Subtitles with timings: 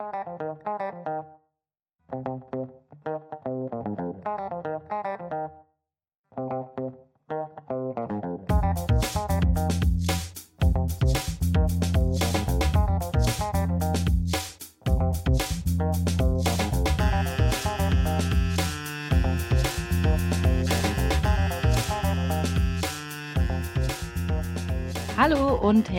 [0.00, 1.13] Hallo und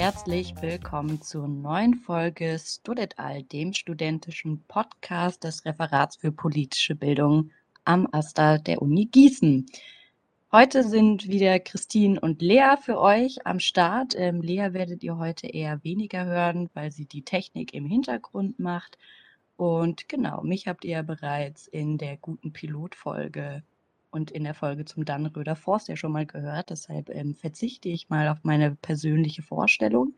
[0.05, 7.49] herzlich willkommen zur neuen Folge Studet All, dem studentischen Podcast des Referats für politische Bildung
[7.85, 9.65] am AStA der Uni Gießen.
[10.51, 14.13] Heute sind wieder Christine und Lea für euch am Start.
[14.15, 18.99] Ähm, Lea werdet ihr heute eher weniger hören, weil sie die Technik im Hintergrund macht.
[19.57, 23.63] Und genau, mich habt ihr bereits in der guten Pilotfolge
[24.15, 26.69] und in der Folge zum Dannröder Forst ja schon mal gehört.
[26.69, 30.15] Deshalb ähm, verzichte ich mal auf meine persönliche Vorstellung.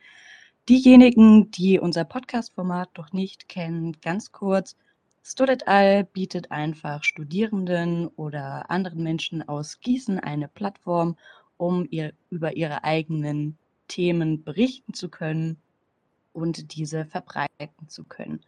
[0.69, 4.75] Diejenigen, die unser Podcast-Format noch nicht kennen, ganz kurz.
[5.23, 11.17] Studet All bietet einfach Studierenden oder anderen Menschen aus Gießen eine Plattform,
[11.57, 15.57] um ihr, über ihre eigenen Themen berichten zu können
[16.33, 18.41] und diese verbreiten zu können.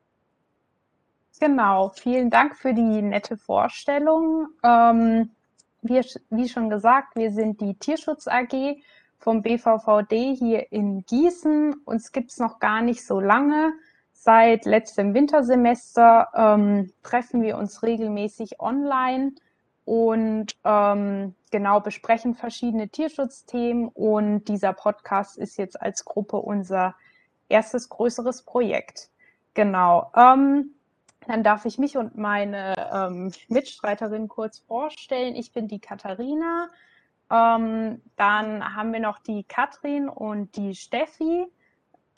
[1.38, 4.48] Genau, vielen Dank für die nette Vorstellung.
[4.64, 5.32] Ähm,
[5.82, 8.78] wir, wie schon gesagt, wir sind die Tierschutz AG
[9.18, 11.74] vom BVVD hier in Gießen.
[11.84, 13.74] Uns gibt es noch gar nicht so lange.
[14.14, 19.34] Seit letztem Wintersemester ähm, treffen wir uns regelmäßig online
[19.86, 23.88] und ähm, genau besprechen verschiedene Tierschutzthemen.
[23.90, 26.96] Und dieser Podcast ist jetzt als Gruppe unser
[27.50, 29.10] erstes größeres Projekt.
[29.54, 30.12] Genau.
[30.16, 30.72] Ähm,
[31.28, 35.36] dann darf ich mich und meine ähm, Mitstreiterin kurz vorstellen.
[35.36, 36.70] Ich bin die Katharina.
[37.30, 41.48] Ähm, dann haben wir noch die Katrin und die Steffi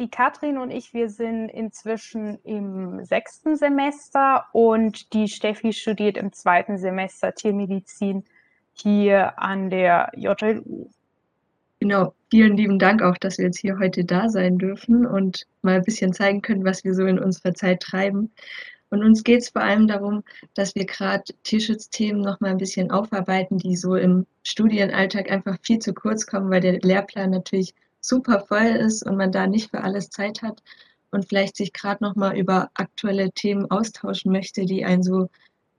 [0.03, 6.33] die Katrin und ich, wir sind inzwischen im sechsten Semester und die Steffi studiert im
[6.33, 8.25] zweiten Semester Tiermedizin
[8.73, 10.89] hier an der JLU.
[11.79, 15.75] Genau, vielen lieben Dank auch, dass wir jetzt hier heute da sein dürfen und mal
[15.75, 18.29] ein bisschen zeigen können, was wir so in unserer Zeit treiben.
[18.89, 22.91] Und uns geht es vor allem darum, dass wir gerade Tierschutzthemen noch mal ein bisschen
[22.91, 28.41] aufarbeiten, die so im Studienalltag einfach viel zu kurz kommen, weil der Lehrplan natürlich super
[28.47, 30.61] voll ist und man da nicht für alles Zeit hat
[31.11, 35.29] und vielleicht sich gerade noch mal über aktuelle Themen austauschen möchte, die einen so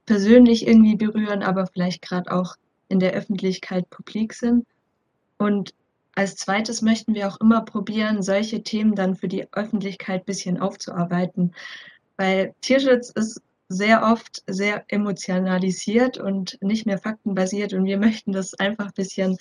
[0.07, 2.57] persönlich irgendwie berühren, aber vielleicht gerade auch
[2.89, 4.67] in der Öffentlichkeit publik sind.
[5.39, 5.75] Und
[6.15, 10.61] als zweites möchten wir auch immer probieren, solche Themen dann für die Öffentlichkeit ein bisschen
[10.61, 11.55] aufzuarbeiten,
[12.17, 18.55] weil Tierschutz ist sehr oft sehr emotionalisiert und nicht mehr faktenbasiert und wir möchten das
[18.55, 19.37] einfach ein bisschen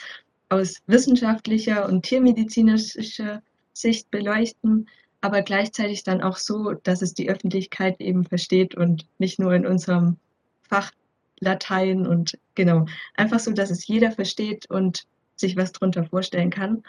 [0.53, 3.41] aus wissenschaftlicher und tiermedizinischer
[3.73, 4.87] Sicht beleuchten,
[5.21, 9.65] aber gleichzeitig dann auch so, dass es die Öffentlichkeit eben versteht und nicht nur in
[9.65, 10.17] unserem
[10.61, 10.91] Fach
[11.39, 15.05] Latein und genau, einfach so, dass es jeder versteht und
[15.35, 16.83] sich was darunter vorstellen kann.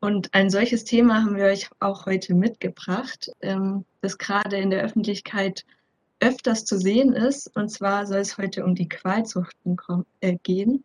[0.00, 4.82] Und ein solches Thema haben wir euch auch heute mitgebracht, ähm, das gerade in der
[4.82, 5.64] Öffentlichkeit
[6.20, 7.54] öfters zu sehen ist.
[7.56, 9.76] Und zwar soll es heute um die Qualzuchten
[10.20, 10.84] äh, gehen.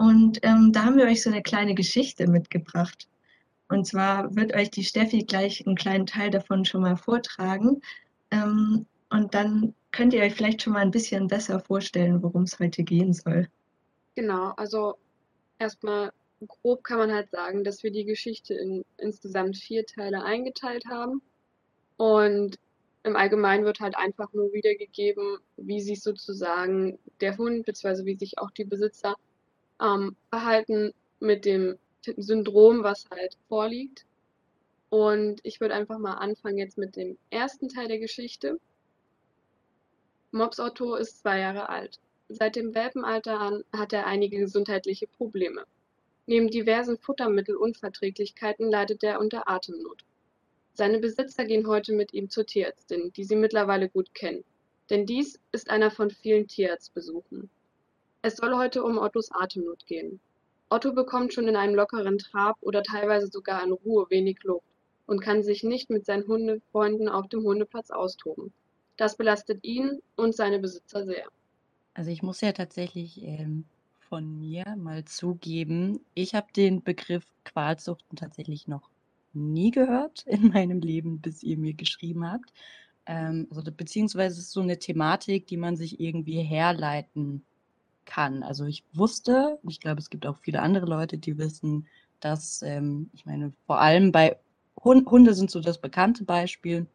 [0.00, 3.06] Und ähm, da haben wir euch so eine kleine Geschichte mitgebracht.
[3.68, 7.82] Und zwar wird euch die Steffi gleich einen kleinen Teil davon schon mal vortragen.
[8.30, 12.58] Ähm, und dann könnt ihr euch vielleicht schon mal ein bisschen besser vorstellen, worum es
[12.58, 13.48] heute gehen soll.
[14.14, 14.94] Genau, also
[15.58, 16.12] erstmal
[16.48, 21.20] grob kann man halt sagen, dass wir die Geschichte in insgesamt vier Teile eingeteilt haben.
[21.98, 22.58] Und
[23.02, 28.06] im Allgemeinen wird halt einfach nur wiedergegeben, wie sich sozusagen der Hund bzw.
[28.06, 29.14] wie sich auch die Besitzer
[29.80, 31.78] ähm, verhalten mit dem
[32.16, 34.04] Syndrom, was halt vorliegt.
[34.88, 38.58] Und ich würde einfach mal anfangen jetzt mit dem ersten Teil der Geschichte.
[40.32, 41.98] Mops Otto ist zwei Jahre alt.
[42.28, 45.64] Seit dem Welpenalter an hat er einige gesundheitliche Probleme.
[46.26, 50.04] Neben diversen Futtermittelunverträglichkeiten leidet er unter Atemnot.
[50.74, 54.44] Seine Besitzer gehen heute mit ihm zur Tierärztin, die sie mittlerweile gut kennen.
[54.88, 57.50] Denn dies ist einer von vielen Tierarztbesuchen.
[58.22, 60.20] Es soll heute um Ottos Atemnot gehen.
[60.68, 64.66] Otto bekommt schon in einem lockeren Trab oder teilweise sogar in Ruhe wenig Luft
[65.06, 68.52] und kann sich nicht mit seinen Hundefreunden auf dem Hundeplatz austoben.
[68.98, 71.26] Das belastet ihn und seine Besitzer sehr.
[71.94, 73.64] Also ich muss ja tatsächlich ähm,
[74.10, 78.90] von mir mal zugeben, ich habe den Begriff Qualzuchten tatsächlich noch
[79.32, 82.52] nie gehört in meinem Leben, bis ihr mir geschrieben habt.
[83.06, 87.46] Ähm, also, beziehungsweise es ist so eine Thematik, die man sich irgendwie herleiten
[88.04, 88.42] kann.
[88.42, 91.86] Also ich wusste, ich glaube, es gibt auch viele andere Leute, die wissen,
[92.20, 94.36] dass, ähm, ich meine, vor allem bei
[94.82, 96.86] Hund, Hunde sind so das bekannte Beispiel,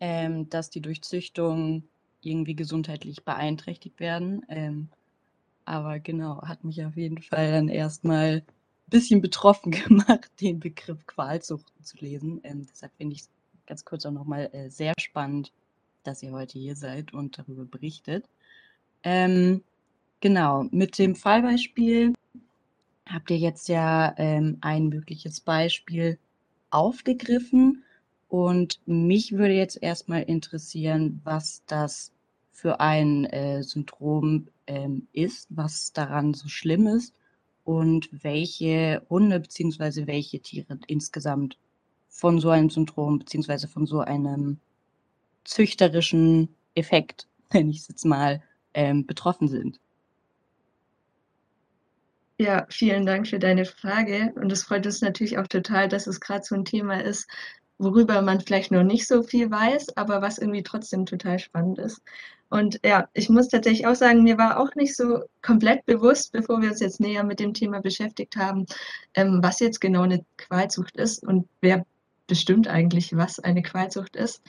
[0.00, 1.84] ähm, dass die durch Züchtung
[2.20, 4.44] irgendwie gesundheitlich beeinträchtigt werden.
[4.48, 4.88] Ähm,
[5.64, 11.06] aber genau, hat mich auf jeden Fall dann erstmal ein bisschen betroffen gemacht, den Begriff
[11.06, 12.40] Qualzuchten zu lesen.
[12.44, 13.30] Ähm, deshalb finde ich es
[13.66, 15.52] ganz kurz auch nochmal äh, sehr spannend,
[16.04, 18.28] dass ihr heute hier seid und darüber berichtet.
[19.02, 19.62] Ähm,
[20.20, 22.14] genau, mit dem Fallbeispiel
[23.06, 26.18] habt ihr jetzt ja ähm, ein mögliches Beispiel
[26.70, 27.84] aufgegriffen.
[28.28, 32.12] Und mich würde jetzt erstmal interessieren, was das
[32.52, 37.14] für ein äh, Syndrom ähm, ist, was daran so schlimm ist
[37.64, 40.06] und welche Hunde bzw.
[40.06, 41.58] welche Tiere insgesamt
[42.08, 43.68] von so einem Syndrom bzw.
[43.68, 44.58] von so einem
[45.44, 48.42] züchterischen Effekt, wenn ich es jetzt mal,
[48.74, 49.78] ähm, betroffen sind.
[52.38, 54.32] Ja, vielen Dank für deine Frage.
[54.36, 57.28] Und es freut uns natürlich auch total, dass es gerade so ein Thema ist,
[57.78, 62.02] worüber man vielleicht noch nicht so viel weiß, aber was irgendwie trotzdem total spannend ist.
[62.48, 66.60] Und ja, ich muss tatsächlich auch sagen, mir war auch nicht so komplett bewusst, bevor
[66.62, 68.66] wir uns jetzt näher mit dem Thema beschäftigt haben,
[69.14, 71.84] ähm, was jetzt genau eine Qualzucht ist und wer
[72.26, 74.42] bestimmt eigentlich, was eine Qualzucht ist.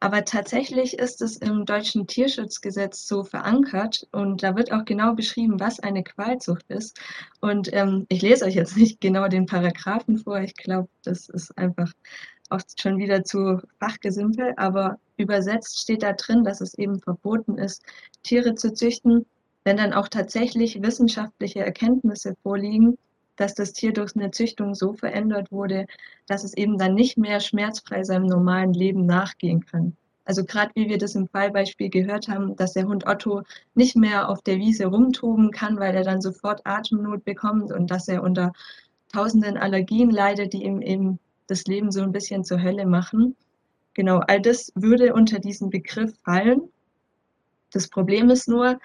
[0.00, 5.60] Aber tatsächlich ist es im deutschen Tierschutzgesetz so verankert und da wird auch genau beschrieben,
[5.60, 7.00] was eine Qualzucht ist.
[7.40, 10.40] Und ähm, ich lese euch jetzt nicht genau den Paragraphen vor.
[10.40, 11.92] Ich glaube, das ist einfach
[12.50, 17.82] auch schon wieder zu fachgesimpel, aber übersetzt steht da drin, dass es eben verboten ist,
[18.22, 19.24] Tiere zu züchten,
[19.64, 22.98] wenn dann auch tatsächlich wissenschaftliche Erkenntnisse vorliegen,
[23.42, 25.86] dass das Tier durch eine Züchtung so verändert wurde,
[26.28, 29.96] dass es eben dann nicht mehr schmerzfrei seinem normalen Leben nachgehen kann.
[30.24, 33.42] Also gerade wie wir das im Fallbeispiel gehört haben, dass der Hund Otto
[33.74, 38.06] nicht mehr auf der Wiese rumtoben kann, weil er dann sofort Atemnot bekommt und dass
[38.06, 38.52] er unter
[39.12, 41.18] tausenden Allergien leidet, die ihm eben
[41.48, 43.34] das Leben so ein bisschen zur Hölle machen.
[43.94, 46.62] Genau, all das würde unter diesen Begriff fallen.
[47.72, 48.78] Das Problem ist nur,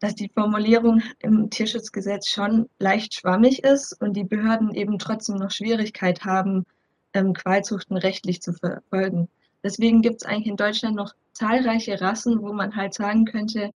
[0.00, 5.50] dass die Formulierung im Tierschutzgesetz schon leicht schwammig ist und die Behörden eben trotzdem noch
[5.50, 6.64] Schwierigkeit haben,
[7.12, 9.28] ähm, Qualzuchten rechtlich zu verfolgen.
[9.62, 13.70] Deswegen gibt es eigentlich in Deutschland noch zahlreiche Rassen, wo man halt sagen könnte,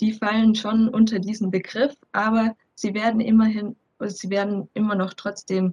[0.00, 5.72] die fallen schon unter diesen Begriff, aber sie werden immerhin, sie werden immer noch trotzdem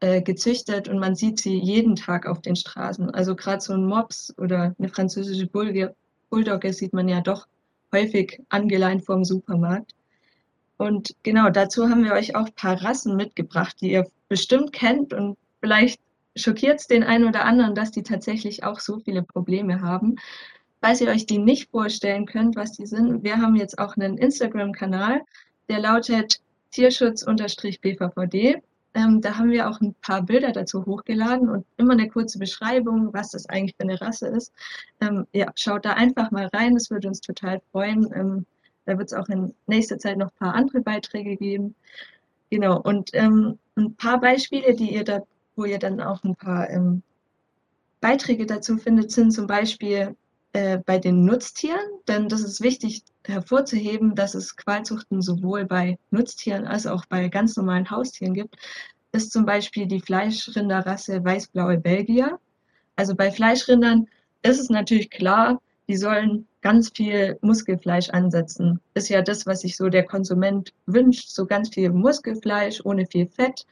[0.00, 3.10] äh, gezüchtet und man sieht sie jeden Tag auf den Straßen.
[3.10, 7.46] Also gerade so ein Mops oder eine französische Bulldogge sieht man ja doch
[7.92, 9.92] häufig angeleint vom Supermarkt.
[10.78, 15.12] Und genau dazu haben wir euch auch ein paar Rassen mitgebracht, die ihr bestimmt kennt
[15.12, 16.00] und vielleicht
[16.34, 20.16] schockiert es den einen oder anderen, dass die tatsächlich auch so viele Probleme haben.
[20.80, 24.18] Falls ihr euch die nicht vorstellen könnt, was die sind, wir haben jetzt auch einen
[24.18, 25.20] Instagram-Kanal,
[25.68, 26.40] der lautet
[26.72, 28.62] Tierschutz-BVVD.
[28.94, 33.12] Ähm, da haben wir auch ein paar Bilder dazu hochgeladen und immer eine kurze Beschreibung,
[33.12, 34.52] was das eigentlich für eine Rasse ist.
[35.00, 38.10] Ähm, ja, schaut da einfach mal rein, das würde uns total freuen.
[38.14, 38.46] Ähm,
[38.84, 41.74] da wird es auch in nächster Zeit noch ein paar andere Beiträge geben.
[42.50, 45.22] Genau, und ähm, ein paar Beispiele, die ihr da,
[45.56, 47.02] wo ihr dann auch ein paar ähm,
[48.00, 50.16] Beiträge dazu findet, sind zum Beispiel
[50.52, 56.66] äh, bei den Nutztieren, denn das ist wichtig hervorzuheben, dass es Qualzuchten sowohl bei Nutztieren
[56.66, 58.56] als auch bei ganz normalen Haustieren gibt,
[59.12, 62.38] ist zum Beispiel die Fleischrinderrasse Weißblaue Belgier.
[62.96, 64.08] Also bei Fleischrindern
[64.42, 68.80] ist es natürlich klar, die sollen ganz viel Muskelfleisch ansetzen.
[68.94, 73.26] Ist ja das, was sich so der Konsument wünscht, so ganz viel Muskelfleisch ohne viel
[73.26, 73.66] Fett,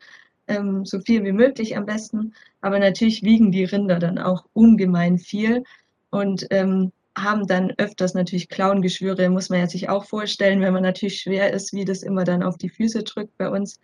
[0.48, 2.34] ähm, so viel wie möglich am besten.
[2.60, 5.64] Aber natürlich wiegen die Rinder dann auch ungemein viel
[6.10, 10.82] und ähm, haben dann öfters natürlich Klauengeschwüre, muss man ja sich auch vorstellen, wenn man
[10.82, 13.80] natürlich schwer ist, wie das immer dann auf die Füße drückt bei uns.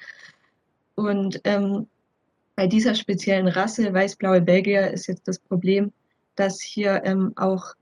[0.94, 1.88] Und ähm,
[2.54, 5.92] bei dieser speziellen Rasse, weißblaue Belgier, ist jetzt das Problem,
[6.36, 7.74] dass hier ähm, auch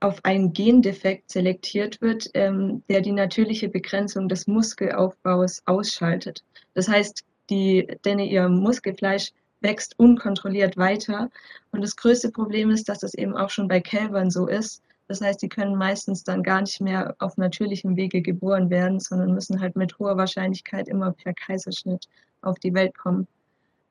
[0.00, 6.44] auf einen Gendefekt selektiert wird, ähm, der die natürliche Begrenzung des Muskelaufbaus ausschaltet.
[6.74, 11.30] Das heißt, die, denn ihr Muskelfleisch wächst unkontrolliert weiter.
[11.72, 15.22] Und das größte Problem ist, dass es eben auch schon bei Kälbern so ist, Das
[15.22, 19.60] heißt, die können meistens dann gar nicht mehr auf natürlichem Wege geboren werden, sondern müssen
[19.60, 22.06] halt mit hoher Wahrscheinlichkeit immer per Kaiserschnitt
[22.42, 23.26] auf die Welt kommen.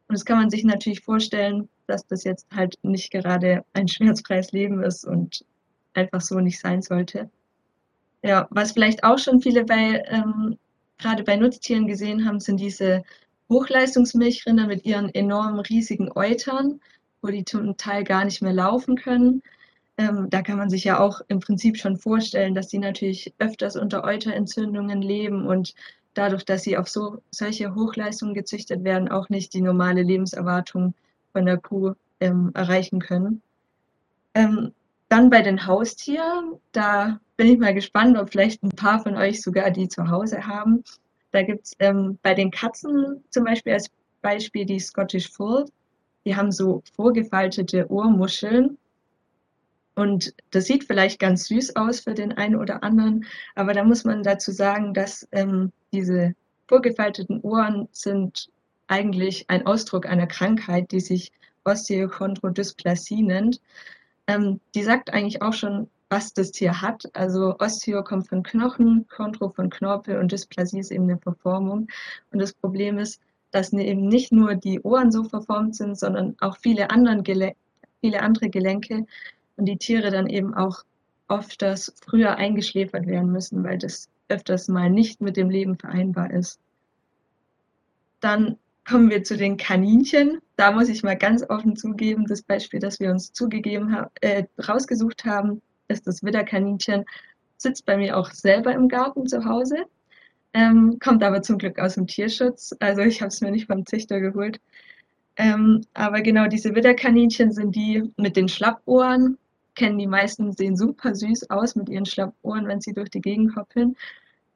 [0.08, 4.52] Und das kann man sich natürlich vorstellen, dass das jetzt halt nicht gerade ein schmerzfreies
[4.52, 5.44] Leben ist und
[5.96, 7.30] einfach so nicht sein sollte.
[8.24, 10.58] Ja, was vielleicht auch schon viele bei, ähm,
[10.98, 13.04] gerade bei Nutztieren gesehen haben, sind diese
[13.50, 16.82] Hochleistungsmilchrinder mit ihren enormen riesigen Eutern,
[17.22, 19.42] wo die zum Teil gar nicht mehr laufen können.
[19.98, 23.76] Ähm, da kann man sich ja auch im Prinzip schon vorstellen, dass die natürlich öfters
[23.76, 25.74] unter Euterentzündungen leben und
[26.14, 30.94] dadurch, dass sie auf so, solche Hochleistungen gezüchtet werden, auch nicht die normale Lebenserwartung
[31.32, 33.42] von der Kuh ähm, erreichen können.
[34.34, 34.74] Ähm,
[35.10, 39.42] dann bei den Haustieren, da bin ich mal gespannt, ob vielleicht ein paar von euch
[39.42, 40.84] sogar die zu Hause haben.
[41.32, 43.90] Da gibt es ähm, bei den Katzen zum Beispiel als
[44.22, 45.72] Beispiel die Scottish Fold.
[46.26, 48.78] Die haben so vorgefaltete Ohrmuscheln.
[49.96, 54.04] Und das sieht vielleicht ganz süß aus für den einen oder anderen, aber da muss
[54.04, 56.36] man dazu sagen, dass ähm, diese
[56.68, 58.50] vorgefalteten Ohren sind
[58.86, 61.32] eigentlich ein Ausdruck einer Krankheit, die sich
[61.66, 63.60] Osteochondrodysplasie nennt.
[64.28, 67.04] Ähm, die sagt eigentlich auch schon, was das Tier hat.
[67.14, 71.88] Also Osteo kommt von Knochen, Chondro von Knorpel und Dysplasie ist eben eine Verformung.
[72.32, 73.22] Und das Problem ist,
[73.52, 77.54] dass ne, eben nicht nur die Ohren so verformt sind, sondern auch viele, anderen Gelen
[78.02, 79.06] viele andere Gelenke
[79.56, 80.84] und die Tiere dann eben auch
[81.28, 86.32] oft das früher eingeschläfert werden müssen, weil das öfters mal nicht mit dem Leben vereinbar
[86.32, 86.60] ist.
[88.20, 90.40] Dann kommen wir zu den Kaninchen.
[90.56, 95.26] Da muss ich mal ganz offen zugeben, das Beispiel, das wir uns zugegeben äh, rausgesucht
[95.26, 97.06] haben, ist das Widderkaninchen.
[97.58, 99.86] Sitzt bei mir auch selber im Garten zu Hause,
[100.54, 102.76] ähm, kommt aber zum Glück aus dem Tierschutz.
[102.80, 104.60] Also ich habe es mir nicht beim Züchter geholt.
[105.36, 109.38] Ähm, aber genau diese Widderkaninchen sind die mit den Schlappohren.
[109.76, 113.56] Kennen die meisten, sehen super süß aus mit ihren Schlappohren, wenn sie durch die Gegend
[113.56, 113.96] hoppeln.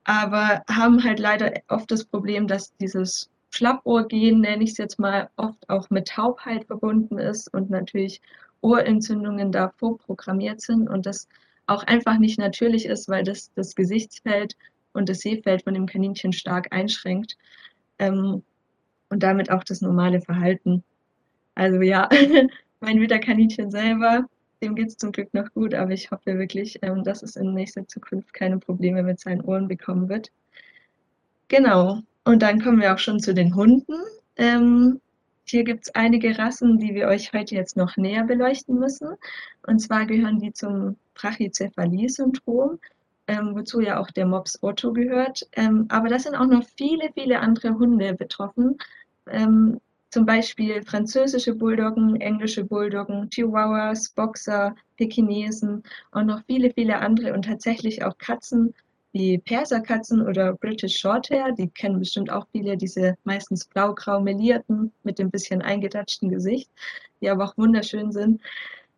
[0.04, 5.30] Aber haben halt leider oft das Problem, dass dieses Schlappohrgehen, nenne ich es jetzt mal,
[5.36, 8.22] oft auch mit Taubheit verbunden ist und natürlich
[8.62, 11.27] Ohrentzündungen da vorprogrammiert sind und das
[11.68, 14.56] auch einfach nicht natürlich ist, weil das das Gesichtsfeld
[14.94, 17.38] und das Sehfeld von dem Kaninchen stark einschränkt
[18.00, 18.44] ähm,
[19.10, 20.84] und damit auch das normale Verhalten.
[21.56, 22.10] Also ja,
[22.80, 24.25] mein Widderkaninchen selber,
[24.62, 27.53] dem geht es zum Glück noch gut, aber ich hoffe wirklich, ähm, dass es in
[27.53, 30.32] nächster Zukunft keine Probleme mit seinen Ohren bekommen wird.
[31.48, 33.96] Genau, und dann kommen wir auch schon zu den Hunden.
[34.38, 35.01] Ähm,
[35.51, 39.10] hier gibt es einige Rassen, die wir euch heute jetzt noch näher beleuchten müssen.
[39.67, 42.79] Und zwar gehören die zum Brachycephalie-Syndrom,
[43.27, 45.48] ähm, wozu ja auch der Mops Otto gehört.
[45.53, 48.77] Ähm, aber da sind auch noch viele, viele andere Hunde betroffen.
[49.29, 49.79] Ähm,
[50.10, 57.46] zum Beispiel französische Bulldoggen, englische Bulldoggen, Chihuahuas, Boxer, Pekinesen und noch viele, viele andere und
[57.46, 58.74] tatsächlich auch Katzen
[59.13, 65.20] die Perserkatzen oder British Shorthair, die kennen bestimmt auch viele, diese meistens blau-grau melierten mit
[65.20, 66.70] dem bisschen eingedatschten Gesicht,
[67.22, 68.41] die aber auch wunderschön sind.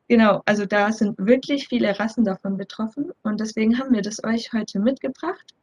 [0.08, 4.54] Genau, also da sind wirklich viele Rassen davon betroffen und deswegen haben wir das euch
[4.54, 5.54] heute mitgebracht.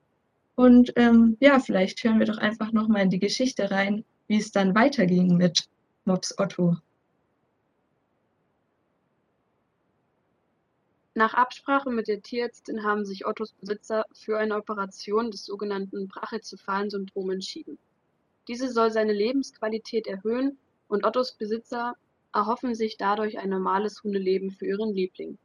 [0.57, 4.51] Und ähm, ja, vielleicht hören wir doch einfach nochmal in die Geschichte rein, wie es
[4.51, 5.69] dann weiterging mit
[6.05, 6.77] Mops Otto.
[11.21, 17.29] Nach Absprache mit der Tierärztin haben sich Ottos Besitzer für eine Operation des sogenannten Brachycephalen-Syndrom
[17.29, 17.77] entschieden.
[18.49, 20.57] Diese soll seine Lebensqualität erhöhen
[20.89, 21.95] und Ottos Besitzer
[22.33, 25.37] erhoffen sich dadurch ein normales Hundeleben für ihren Liebling.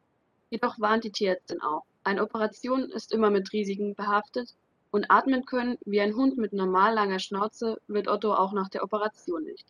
[0.49, 4.55] Jedoch warnt die Tierärztin auch, eine Operation ist immer mit Risiken behaftet
[4.91, 8.81] und atmen können wie ein Hund mit normal langer Schnauze wird Otto auch nach der
[8.81, 9.67] Operation nicht.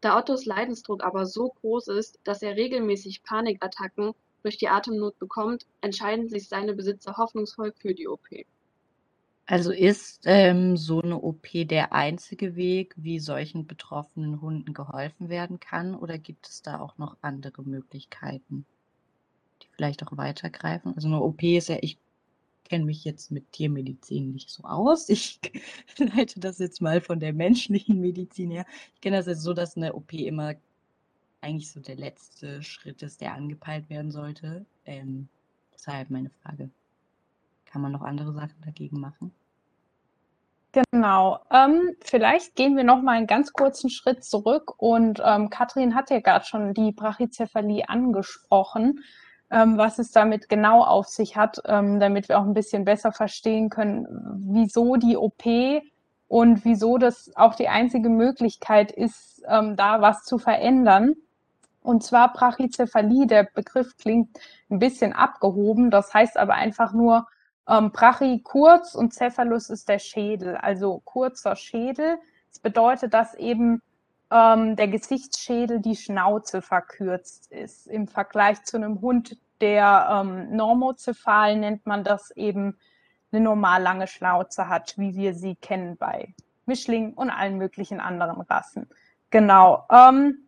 [0.00, 5.66] Da Ottos Leidensdruck aber so groß ist, dass er regelmäßig Panikattacken durch die Atemnot bekommt,
[5.80, 8.28] entscheiden sich seine Besitzer hoffnungsvoll für die OP.
[9.46, 15.58] Also ist ähm, so eine OP der einzige Weg, wie solchen betroffenen Hunden geholfen werden
[15.58, 18.66] kann, oder gibt es da auch noch andere Möglichkeiten,
[19.62, 20.94] die vielleicht auch weitergreifen?
[20.94, 21.96] Also eine OP ist ja, ich
[22.64, 25.08] kenne mich jetzt mit Tiermedizin nicht so aus.
[25.08, 25.40] Ich
[25.98, 28.66] leite das jetzt mal von der menschlichen Medizin her.
[28.94, 30.56] Ich kenne das jetzt so, dass eine OP immer
[31.40, 34.66] eigentlich so der letzte Schritt ist, der angepeilt werden sollte.
[34.84, 35.28] Ähm,
[35.74, 36.70] deshalb meine Frage.
[37.66, 39.32] Kann man noch andere Sachen dagegen machen?
[40.72, 41.40] Genau.
[41.50, 44.74] Ähm, vielleicht gehen wir noch mal einen ganz kurzen Schritt zurück.
[44.78, 49.00] Und ähm, Katrin hat ja gerade schon die Brachycephalie angesprochen,
[49.50, 53.12] ähm, was es damit genau auf sich hat, ähm, damit wir auch ein bisschen besser
[53.12, 54.06] verstehen können,
[54.52, 55.44] wieso die OP
[56.28, 61.14] und wieso das auch die einzige Möglichkeit ist, ähm, da was zu verändern.
[61.80, 64.38] Und zwar Brachycephalie, der Begriff klingt
[64.70, 67.26] ein bisschen abgehoben, das heißt aber einfach nur
[67.68, 72.18] ähm, Brachy kurz und Cephalus ist der Schädel, also kurzer Schädel.
[72.50, 73.82] Das bedeutet, dass eben
[74.30, 77.86] ähm, der Gesichtsschädel die Schnauze verkürzt ist.
[77.86, 82.78] Im Vergleich zu einem Hund, der ähm, normozephal nennt man das eben
[83.32, 88.40] eine normal lange Schnauze hat, wie wir sie kennen bei Mischlingen und allen möglichen anderen
[88.42, 88.88] Rassen.
[89.30, 89.84] Genau.
[89.90, 90.47] Ähm,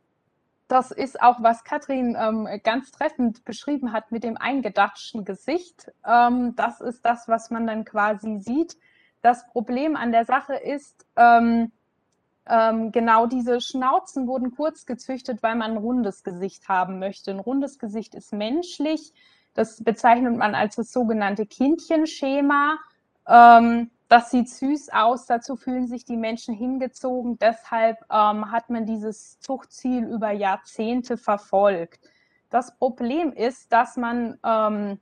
[0.71, 5.91] das ist auch, was Katrin ähm, ganz treffend beschrieben hat mit dem eingedatschten Gesicht.
[6.07, 8.77] Ähm, das ist das, was man dann quasi sieht.
[9.21, 11.73] Das Problem an der Sache ist, ähm,
[12.47, 17.33] ähm genau diese Schnauzen wurden kurz gezüchtet, weil man ein rundes Gesicht haben möchte.
[17.33, 19.13] Ein rundes Gesicht ist menschlich.
[19.55, 22.79] Das bezeichnet man als das sogenannte Kindchenschema.
[23.27, 27.39] Ähm, das sieht süß aus, dazu fühlen sich die Menschen hingezogen.
[27.39, 32.01] Deshalb ähm, hat man dieses Zuchtziel über Jahrzehnte verfolgt.
[32.51, 34.99] Das Problem ist, dass man ähm,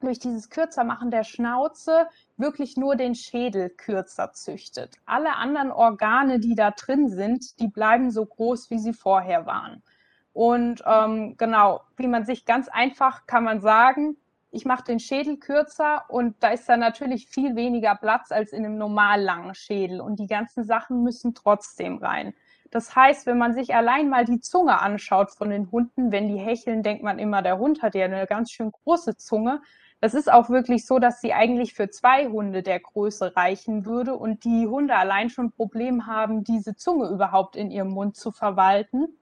[0.00, 4.96] durch dieses Kürzermachen der Schnauze wirklich nur den Schädel kürzer züchtet.
[5.06, 9.84] Alle anderen Organe, die da drin sind, die bleiben so groß, wie sie vorher waren.
[10.32, 14.16] Und ähm, genau, wie man sich ganz einfach kann man sagen,
[14.50, 18.64] ich mache den Schädel kürzer und da ist dann natürlich viel weniger Platz als in
[18.64, 22.34] einem normal langen Schädel und die ganzen Sachen müssen trotzdem rein.
[22.70, 26.38] Das heißt, wenn man sich allein mal die Zunge anschaut von den Hunden, wenn die
[26.38, 29.62] hecheln, denkt man immer, der Hund hat ja eine ganz schön große Zunge.
[30.00, 34.14] Das ist auch wirklich so, dass sie eigentlich für zwei Hunde der Größe reichen würde
[34.14, 39.18] und die Hunde allein schon Problem haben, diese Zunge überhaupt in ihrem Mund zu verwalten.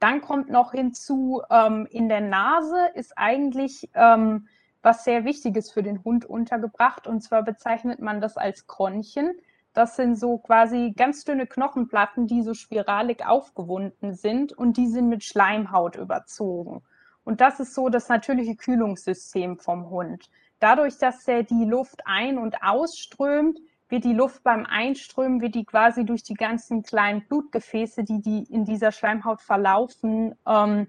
[0.00, 4.48] Dann kommt noch hinzu, ähm, in der Nase ist eigentlich ähm,
[4.82, 7.06] was sehr Wichtiges für den Hund untergebracht.
[7.06, 9.38] Und zwar bezeichnet man das als Kronchen.
[9.74, 15.08] Das sind so quasi ganz dünne Knochenplatten, die so spiralig aufgewunden sind und die sind
[15.08, 16.82] mit Schleimhaut überzogen.
[17.22, 20.30] Und das ist so das natürliche Kühlungssystem vom Hund.
[20.58, 25.64] Dadurch, dass er die Luft ein- und ausströmt, wird die Luft beim Einströmen, wird die
[25.64, 30.86] quasi durch die ganzen kleinen Blutgefäße, die, die in dieser Schleimhaut verlaufen, ähm,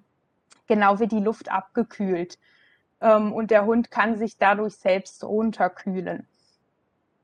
[0.67, 2.37] genau wird die Luft abgekühlt.
[3.01, 6.27] Ähm, und der Hund kann sich dadurch selbst runterkühlen.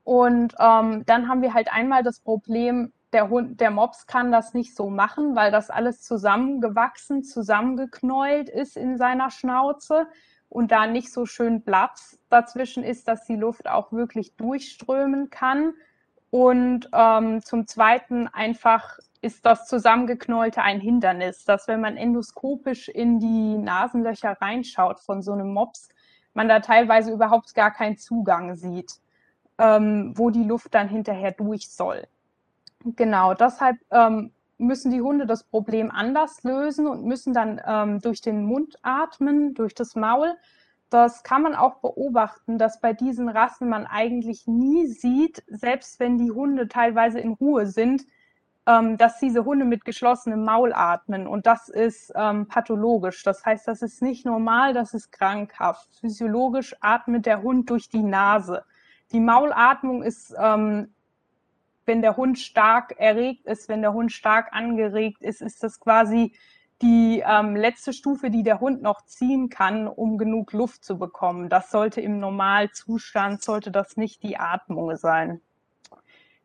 [0.04, 4.54] Und ähm, dann haben wir halt einmal das Problem, der Hund, der Mops kann das
[4.54, 10.06] nicht so machen, weil das alles zusammengewachsen, zusammengeknäult ist in seiner Schnauze
[10.48, 15.74] und da nicht so schön Platz dazwischen ist, dass die Luft auch wirklich durchströmen kann.
[16.30, 23.18] Und ähm, zum Zweiten einfach ist das Zusammengeknäulte ein Hindernis, dass wenn man endoskopisch in
[23.18, 25.88] die Nasenlöcher reinschaut von so einem Mops,
[26.34, 28.92] man da teilweise überhaupt gar keinen Zugang sieht,
[29.58, 32.06] ähm, wo die Luft dann hinterher durch soll.
[32.84, 38.20] Genau, deshalb ähm, müssen die Hunde das Problem anders lösen und müssen dann ähm, durch
[38.20, 40.34] den Mund atmen, durch das Maul.
[40.90, 46.18] Das kann man auch beobachten, dass bei diesen Rassen man eigentlich nie sieht, selbst wenn
[46.18, 48.04] die Hunde teilweise in Ruhe sind,
[48.66, 51.26] ähm, dass diese Hunde mit geschlossenem Maul atmen.
[51.26, 53.22] Und das ist ähm, pathologisch.
[53.22, 55.88] Das heißt, das ist nicht normal, das ist krankhaft.
[56.00, 58.64] Physiologisch atmet der Hund durch die Nase.
[59.12, 60.92] Die Maulatmung ist ähm,
[61.88, 66.34] wenn der Hund stark erregt ist, wenn der Hund stark angeregt ist, ist das quasi
[66.82, 71.48] die ähm, letzte Stufe, die der Hund noch ziehen kann, um genug Luft zu bekommen.
[71.48, 75.40] Das sollte im Normalzustand, sollte das nicht die Atmung sein.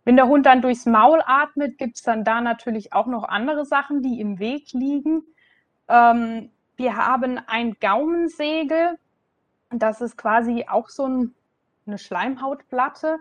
[0.05, 3.65] Wenn der Hund dann durchs Maul atmet, gibt es dann da natürlich auch noch andere
[3.65, 5.23] Sachen, die im Weg liegen.
[5.87, 8.97] Ähm, wir haben ein Gaumensegel.
[9.69, 11.35] Das ist quasi auch so ein,
[11.85, 13.19] eine Schleimhautplatte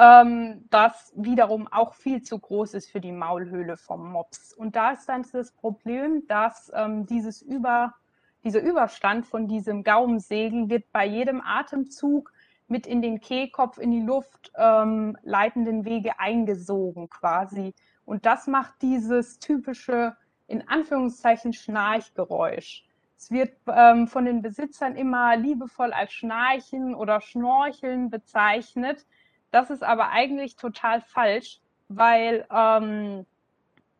[0.00, 4.54] ähm, das wiederum auch viel zu groß ist für die Maulhöhle vom Mops.
[4.54, 7.94] Und da ist dann das Problem, dass ähm, dieses Über,
[8.42, 12.32] dieser Überstand von diesem Gaumensegel wird bei jedem Atemzug
[12.66, 17.74] mit in den Kehlkopf, in die Luft ähm, leitenden Wege eingesogen quasi.
[18.06, 22.86] Und das macht dieses typische, in Anführungszeichen, Schnarchgeräusch.
[23.18, 29.04] Es wird ähm, von den Besitzern immer liebevoll als Schnarchen oder Schnorcheln bezeichnet.
[29.50, 33.26] Das ist aber eigentlich total falsch, weil ähm,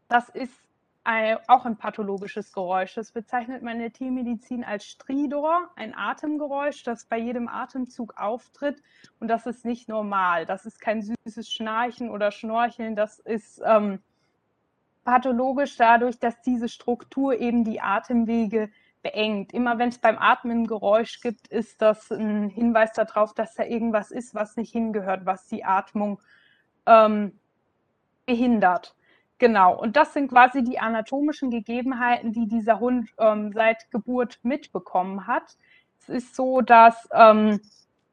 [0.08, 0.54] das ist
[1.02, 2.94] ein, auch ein pathologisches Geräusch.
[2.94, 8.82] Das bezeichnet man in der Tiermedizin als Stridor, ein Atemgeräusch, das bei jedem Atemzug auftritt.
[9.18, 10.46] Und das ist nicht normal.
[10.46, 12.96] Das ist kein süßes Schnarchen oder Schnorcheln.
[12.96, 14.00] Das ist ähm,
[15.04, 18.70] pathologisch dadurch, dass diese Struktur eben die Atemwege
[19.02, 19.52] beengt.
[19.52, 23.64] Immer wenn es beim Atmen ein Geräusch gibt, ist das ein Hinweis darauf, dass da
[23.64, 26.20] irgendwas ist, was nicht hingehört, was die Atmung
[26.86, 27.38] ähm,
[28.26, 28.94] behindert.
[29.38, 35.26] Genau, und das sind quasi die anatomischen Gegebenheiten, die dieser Hund ähm, seit Geburt mitbekommen
[35.26, 35.56] hat.
[35.98, 37.60] Es ist so, dass ähm,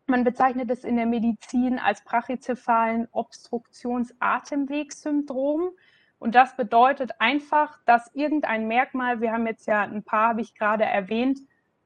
[0.06, 5.72] man bezeichnet es in der Medizin als brachycephalen Obstruktionsatemwegssyndrom.
[6.20, 10.56] Und das bedeutet einfach, dass irgendein Merkmal, wir haben jetzt ja ein paar, habe ich
[10.56, 11.40] gerade erwähnt,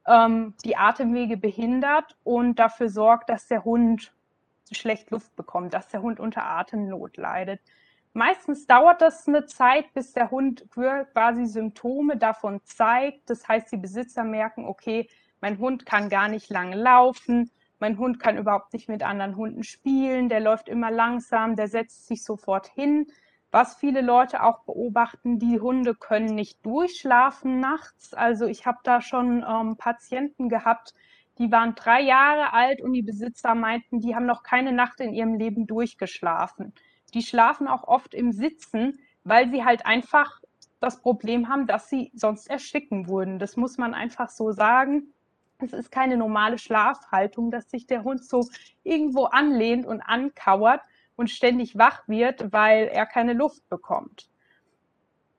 [0.06, 4.12] ähm, die Atemwege behindert und dafür sorgt, dass der Hund
[4.70, 7.60] schlecht Luft bekommt, dass der Hund unter Atemnot leidet.
[8.14, 13.30] Meistens dauert das eine Zeit, bis der Hund quasi Symptome davon zeigt.
[13.30, 15.08] Das heißt, die Besitzer merken, okay,
[15.40, 19.64] mein Hund kann gar nicht lange laufen, mein Hund kann überhaupt nicht mit anderen Hunden
[19.64, 23.06] spielen, der läuft immer langsam, der setzt sich sofort hin.
[23.52, 28.14] Was viele Leute auch beobachten, die Hunde können nicht durchschlafen nachts.
[28.14, 30.94] Also ich habe da schon ähm, Patienten gehabt,
[31.38, 35.12] die waren drei Jahre alt und die Besitzer meinten, die haben noch keine Nacht in
[35.12, 36.72] ihrem Leben durchgeschlafen.
[37.12, 40.40] Die schlafen auch oft im Sitzen, weil sie halt einfach
[40.80, 43.38] das Problem haben, dass sie sonst ersticken würden.
[43.38, 45.12] Das muss man einfach so sagen.
[45.58, 48.48] Es ist keine normale Schlafhaltung, dass sich der Hund so
[48.82, 50.80] irgendwo anlehnt und ankauert
[51.22, 54.28] und ständig wach wird, weil er keine Luft bekommt.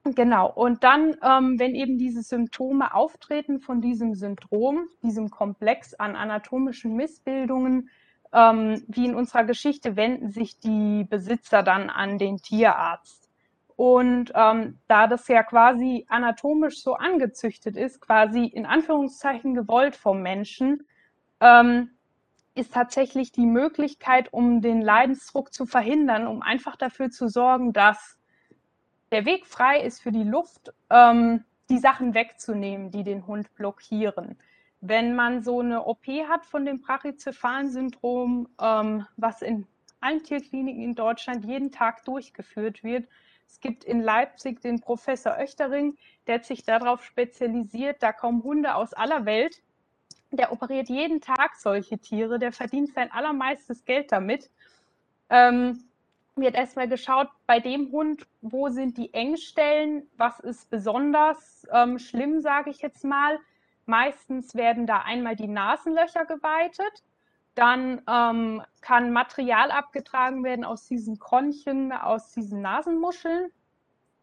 [0.06, 6.16] Genau, und dann, ähm, wenn eben diese Symptome auftreten von diesem Syndrom, diesem Komplex an
[6.16, 7.90] anatomischen Missbildungen,
[8.32, 13.30] ähm, wie in unserer Geschichte, wenden sich die Besitzer dann an den Tierarzt.
[13.76, 20.22] Und ähm, da das ja quasi anatomisch so angezüchtet ist, quasi in Anführungszeichen gewollt vom
[20.22, 20.88] Menschen,
[21.42, 21.90] ähm,
[22.56, 28.18] ist tatsächlich die Möglichkeit, um den Leidensdruck zu verhindern, um einfach dafür zu sorgen, dass
[29.12, 34.38] der Weg frei ist für die Luft, ähm, die Sachen wegzunehmen, die den Hund blockieren.
[34.82, 39.66] Wenn man so eine OP hat von dem Brachycephalen-Syndrom, ähm, was in
[40.02, 43.08] allen Tierkliniken in Deutschland jeden Tag durchgeführt wird,
[43.48, 45.96] es gibt in Leipzig den Professor Oechtering,
[46.28, 49.62] der hat sich darauf spezialisiert, da kommen Hunde aus aller Welt.
[50.34, 54.50] Der operiert jeden Tag solche Tiere, der verdient sein allermeistes Geld damit.
[55.30, 55.86] Ähm,
[56.36, 62.42] wird erstmal geschaut, bei dem Hund, wo sind die Engstellen, was ist besonders ähm, schlimm,
[62.42, 63.40] sage ich jetzt mal.
[63.86, 67.04] Meistens werden da einmal die Nasenlöcher geweitet
[67.56, 73.52] dann ähm, kann Material abgetragen werden aus diesen Kronchen, aus diesen Nasenmuscheln,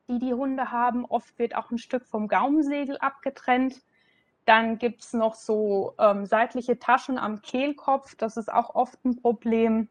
[0.09, 1.05] die die Hunde haben.
[1.05, 3.83] Oft wird auch ein Stück vom Gaumensegel abgetrennt.
[4.51, 8.17] Dann gibt es noch so ähm, seitliche Taschen am Kehlkopf.
[8.17, 9.89] Das ist auch oft ein Problem.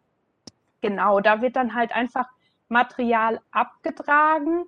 [0.81, 2.27] Genau, da wird dann halt einfach
[2.67, 4.65] Material abgetragen.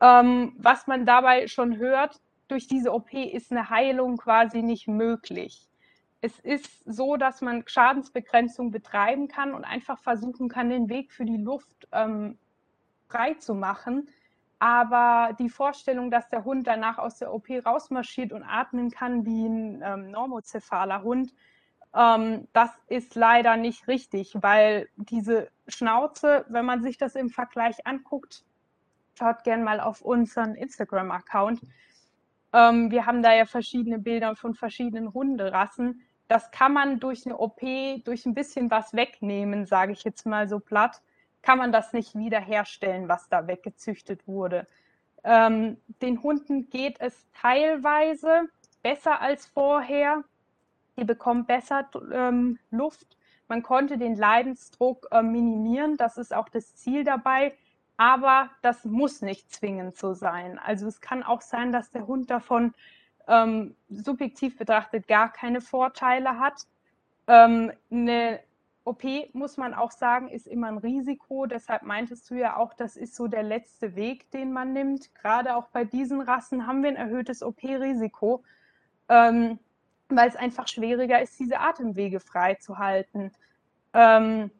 [0.00, 5.68] Ähm, was man dabei schon hört, durch diese OP ist eine Heilung quasi nicht möglich
[6.22, 11.24] es ist so, dass man Schadensbegrenzung betreiben kann und einfach versuchen kann, den Weg für
[11.24, 12.38] die Luft ähm,
[13.08, 14.08] frei zu machen.
[14.62, 19.44] Aber die Vorstellung, dass der Hund danach aus der OP rausmarschiert und atmen kann wie
[19.44, 21.34] ein ähm, normozephaler Hund,
[21.96, 27.88] ähm, das ist leider nicht richtig, weil diese Schnauze, wenn man sich das im Vergleich
[27.88, 28.44] anguckt,
[29.18, 31.60] schaut gern mal auf unseren Instagram-Account.
[32.52, 37.36] Ähm, wir haben da ja verschiedene Bilder von verschiedenen Hunderassen das kann man durch eine
[37.36, 37.60] OP,
[38.04, 41.02] durch ein bisschen was wegnehmen, sage ich jetzt mal so platt,
[41.42, 44.66] kann man das nicht wiederherstellen, was da weggezüchtet wurde.
[45.24, 48.48] Ähm, den Hunden geht es teilweise
[48.82, 50.24] besser als vorher.
[50.96, 53.16] Die bekommen besser ähm, Luft.
[53.48, 55.96] Man konnte den Leidensdruck äh, minimieren.
[55.96, 57.54] Das ist auch das Ziel dabei.
[57.96, 60.58] Aber das muss nicht zwingend so sein.
[60.58, 62.74] Also es kann auch sein, dass der Hund davon
[63.28, 66.66] ähm, subjektiv betrachtet gar keine Vorteile hat.
[67.28, 68.40] Ähm, eine
[68.84, 71.46] OP, muss man auch sagen, ist immer ein Risiko.
[71.46, 75.14] Deshalb meintest du ja auch, das ist so der letzte Weg, den man nimmt.
[75.14, 78.42] Gerade auch bei diesen Rassen haben wir ein erhöhtes OP-Risiko,
[79.08, 79.58] ähm,
[80.08, 83.30] weil es einfach schwieriger ist, diese Atemwege freizuhalten.
[83.94, 84.50] Ähm,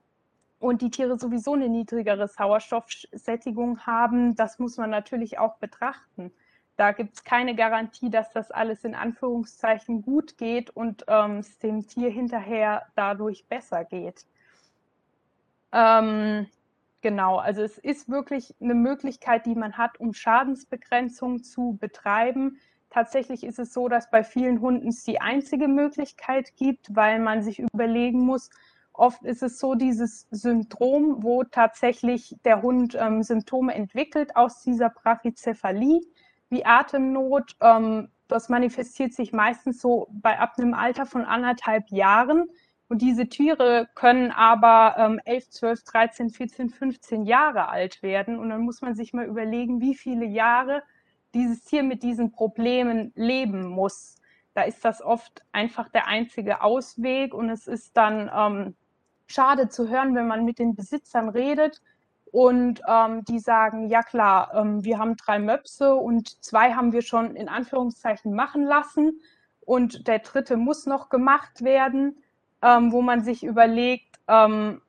[0.60, 6.32] und die Tiere sowieso eine niedrigere Sauerstoffsättigung haben, das muss man natürlich auch betrachten
[6.76, 11.58] da gibt es keine Garantie, dass das alles in Anführungszeichen gut geht und ähm, es
[11.58, 14.24] dem Tier hinterher dadurch besser geht.
[15.72, 16.46] Ähm,
[17.02, 22.58] genau, also es ist wirklich eine Möglichkeit, die man hat, um Schadensbegrenzung zu betreiben.
[22.90, 27.42] Tatsächlich ist es so, dass bei vielen Hunden es die einzige Möglichkeit gibt, weil man
[27.42, 28.50] sich überlegen muss,
[28.92, 34.90] oft ist es so dieses Syndrom, wo tatsächlich der Hund ähm, Symptome entwickelt aus dieser
[34.90, 36.02] Brachycephalie
[36.52, 37.56] wie Atemnot.
[37.60, 42.48] Ähm, das manifestiert sich meistens so bei ab einem Alter von anderthalb Jahren,
[42.88, 48.38] Und diese Tiere können aber ähm, 11, 12, 13, 14, 15 Jahre alt werden.
[48.38, 50.82] Und dann muss man sich mal überlegen, wie viele Jahre
[51.34, 54.16] dieses Tier mit diesen Problemen leben muss.
[54.52, 57.32] Da ist das oft einfach der einzige Ausweg.
[57.32, 58.74] Und es ist dann ähm,
[59.26, 61.80] schade zu hören, wenn man mit den Besitzern redet
[62.32, 67.02] und ähm, die sagen, ja klar, ähm, wir haben drei Möpse und zwei haben wir
[67.02, 69.20] schon in Anführungszeichen machen lassen
[69.60, 72.16] und der dritte muss noch gemacht werden
[72.62, 74.80] ähm, wo man sich überlegt, ähm,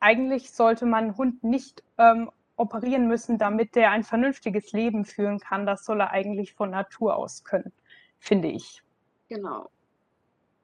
[0.00, 5.38] eigentlich sollte man einen Hund nicht ähm, operieren müssen, damit der ein vernünftiges Leben führen
[5.38, 5.66] kann.
[5.66, 7.72] Das soll er eigentlich von Natur aus können,
[8.18, 8.82] finde ich.
[9.28, 9.70] Genau.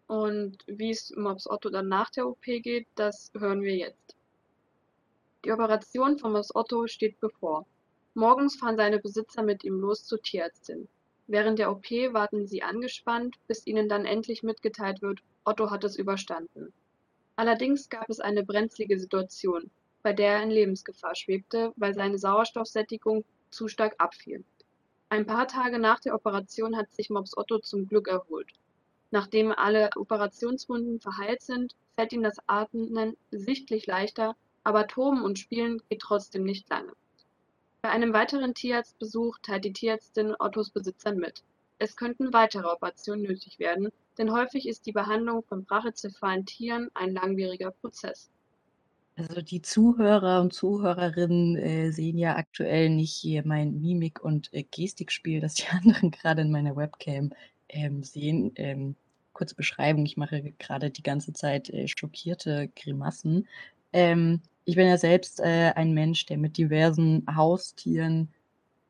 [0.06, 4.16] Und wie es Mops Otto dann nach der OP geht, das hören wir jetzt.
[5.44, 7.66] Die Operation von Mops Otto steht bevor.
[8.14, 10.88] Morgens fahren seine Besitzer mit ihm los zur Tierärztin.
[11.26, 15.96] Während der OP warten sie angespannt, bis ihnen dann endlich mitgeteilt wird, Otto hat es
[15.96, 16.72] überstanden.
[17.36, 19.70] Allerdings gab es eine brenzlige Situation,
[20.02, 24.44] bei der er in Lebensgefahr schwebte, weil seine Sauerstoffsättigung zu stark abfiel.
[25.10, 28.50] Ein paar Tage nach der Operation hat sich Mops Otto zum Glück erholt.
[29.10, 35.80] Nachdem alle Operationswunden verheilt sind, fällt ihm das Atmen sichtlich leichter, aber Toben und Spielen
[35.88, 36.92] geht trotzdem nicht lange.
[37.82, 41.42] Bei einem weiteren Tierarztbesuch teilt die Tierärztin Ottos Besitzern mit.
[41.78, 47.12] Es könnten weitere Operationen nötig werden, denn häufig ist die Behandlung von brachycephalen Tieren ein
[47.12, 48.30] langwieriger Prozess.
[49.16, 54.64] Also die Zuhörer und Zuhörerinnen äh, sehen ja aktuell nicht hier mein Mimik- und äh,
[54.64, 57.32] Gestikspiel, das die anderen gerade in meiner Webcam
[57.68, 58.52] ähm, sehen.
[58.56, 58.96] Ähm,
[59.32, 63.46] kurze Beschreibung, ich mache gerade die ganze Zeit äh, schockierte Grimassen.
[63.92, 68.32] Ähm, ich bin ja selbst äh, ein Mensch, der mit diversen Haustieren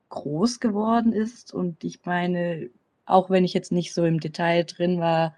[0.09, 1.53] groß geworden ist.
[1.53, 2.71] Und ich meine,
[3.07, 5.35] auch wenn ich jetzt nicht so im Detail drin war,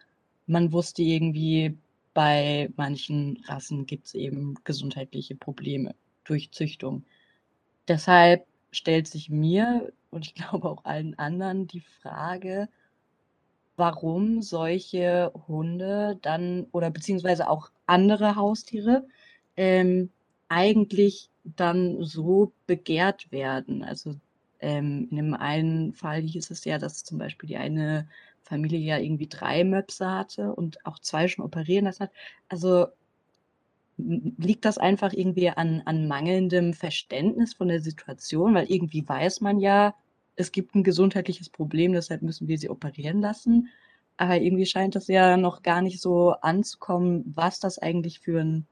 [0.47, 1.77] man wusste irgendwie,
[2.15, 5.95] bei manchen Rassen gibt es eben gesundheitliche Probleme
[6.25, 7.05] durch Züchtung.
[7.89, 12.69] Deshalb stellt sich mir und ich glaube auch allen anderen die Frage,
[13.77, 19.07] warum solche Hunde dann oder beziehungsweise auch andere Haustiere
[19.57, 20.11] ähm,
[20.49, 23.85] eigentlich dann so begehrt werden.
[23.85, 24.17] Also
[24.61, 28.09] ähm, in dem einen Fall hieß es ja, dass zum Beispiel die eine
[28.43, 32.13] Familie ja irgendwie drei Möpse hatte und auch zwei schon operieren lassen hat.
[32.49, 32.87] Also
[33.99, 39.59] liegt das einfach irgendwie an, an mangelndem Verständnis von der Situation, weil irgendwie weiß man
[39.59, 39.95] ja,
[40.37, 43.69] es gibt ein gesundheitliches Problem, deshalb müssen wir sie operieren lassen.
[44.19, 48.67] Aber irgendwie scheint das ja noch gar nicht so anzukommen, was das eigentlich für ein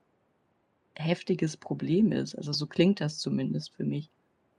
[0.97, 2.35] heftiges Problem ist.
[2.35, 4.11] Also so klingt das zumindest für mich.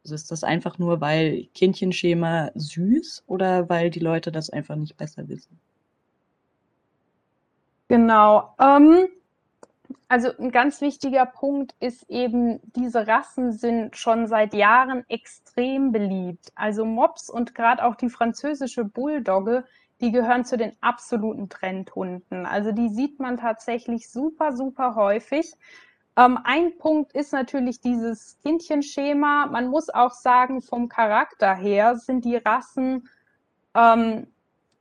[0.03, 4.97] Also ist das einfach nur, weil Kindchenschema süß oder weil die Leute das einfach nicht
[4.97, 5.59] besser wissen?
[7.87, 8.53] Genau.
[8.59, 9.07] Ähm,
[10.07, 16.51] also ein ganz wichtiger Punkt ist eben, diese Rassen sind schon seit Jahren extrem beliebt.
[16.55, 19.65] Also Mops und gerade auch die französische Bulldogge,
[20.01, 22.45] die gehören zu den absoluten Trendhunden.
[22.45, 25.53] Also die sieht man tatsächlich super, super häufig.
[26.17, 29.47] Ähm, ein Punkt ist natürlich dieses Kindchenschema.
[29.47, 33.09] Man muss auch sagen, vom Charakter her sind die Rassen
[33.73, 34.27] ähm,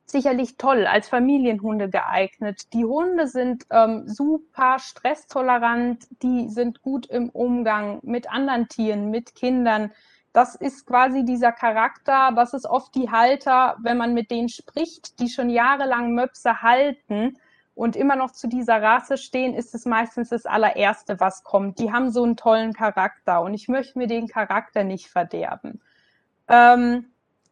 [0.06, 2.72] sicherlich toll als Familienhunde geeignet.
[2.72, 9.34] Die Hunde sind ähm, super stresstolerant, die sind gut im Umgang mit anderen Tieren, mit
[9.34, 9.90] Kindern.
[10.32, 15.18] Das ist quasi dieser Charakter, das ist oft die Halter, wenn man mit denen spricht,
[15.20, 17.38] die schon jahrelang Möpse halten
[17.74, 21.78] und immer noch zu dieser Rasse stehen, ist es meistens das allererste, was kommt.
[21.78, 25.80] Die haben so einen tollen Charakter und ich möchte mir den Charakter nicht verderben.
[26.48, 27.06] Ähm,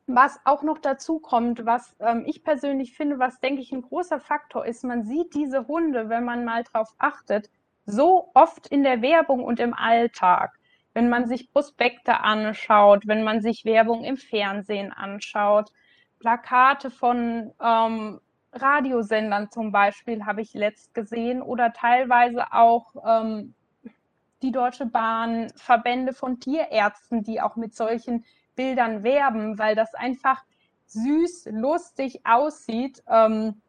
[0.06, 4.20] was auch noch dazu kommt, was ähm, ich persönlich finde, was denke ich ein großer
[4.20, 7.50] Faktor ist, man sieht diese Hunde, wenn man mal drauf achtet,
[7.86, 10.58] so oft in der Werbung und im Alltag.
[10.94, 15.72] Wenn man sich Prospekte anschaut, wenn man sich Werbung im Fernsehen anschaut,
[16.20, 18.20] Plakate von ähm,
[18.52, 23.54] Radiosendern zum Beispiel habe ich letzt gesehen oder teilweise auch ähm,
[24.42, 30.44] die Deutsche Bahn, Verbände von Tierärzten, die auch mit solchen Bildern werben, weil das einfach
[30.86, 33.62] süß, lustig aussieht, ähm,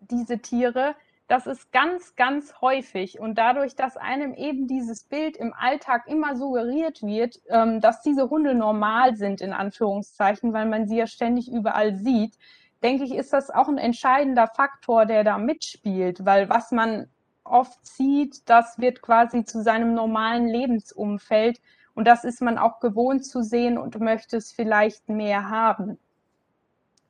[0.00, 0.94] diese Tiere.
[1.26, 3.20] Das ist ganz, ganz häufig.
[3.20, 8.30] Und dadurch, dass einem eben dieses Bild im Alltag immer suggeriert wird, ähm, dass diese
[8.30, 12.38] Hunde normal sind, in Anführungszeichen, weil man sie ja ständig überall sieht,
[12.82, 17.08] denke ich, ist das auch ein entscheidender Faktor, der da mitspielt, weil was man
[17.44, 21.60] oft sieht, das wird quasi zu seinem normalen Lebensumfeld
[21.94, 25.98] und das ist man auch gewohnt zu sehen und möchte es vielleicht mehr haben.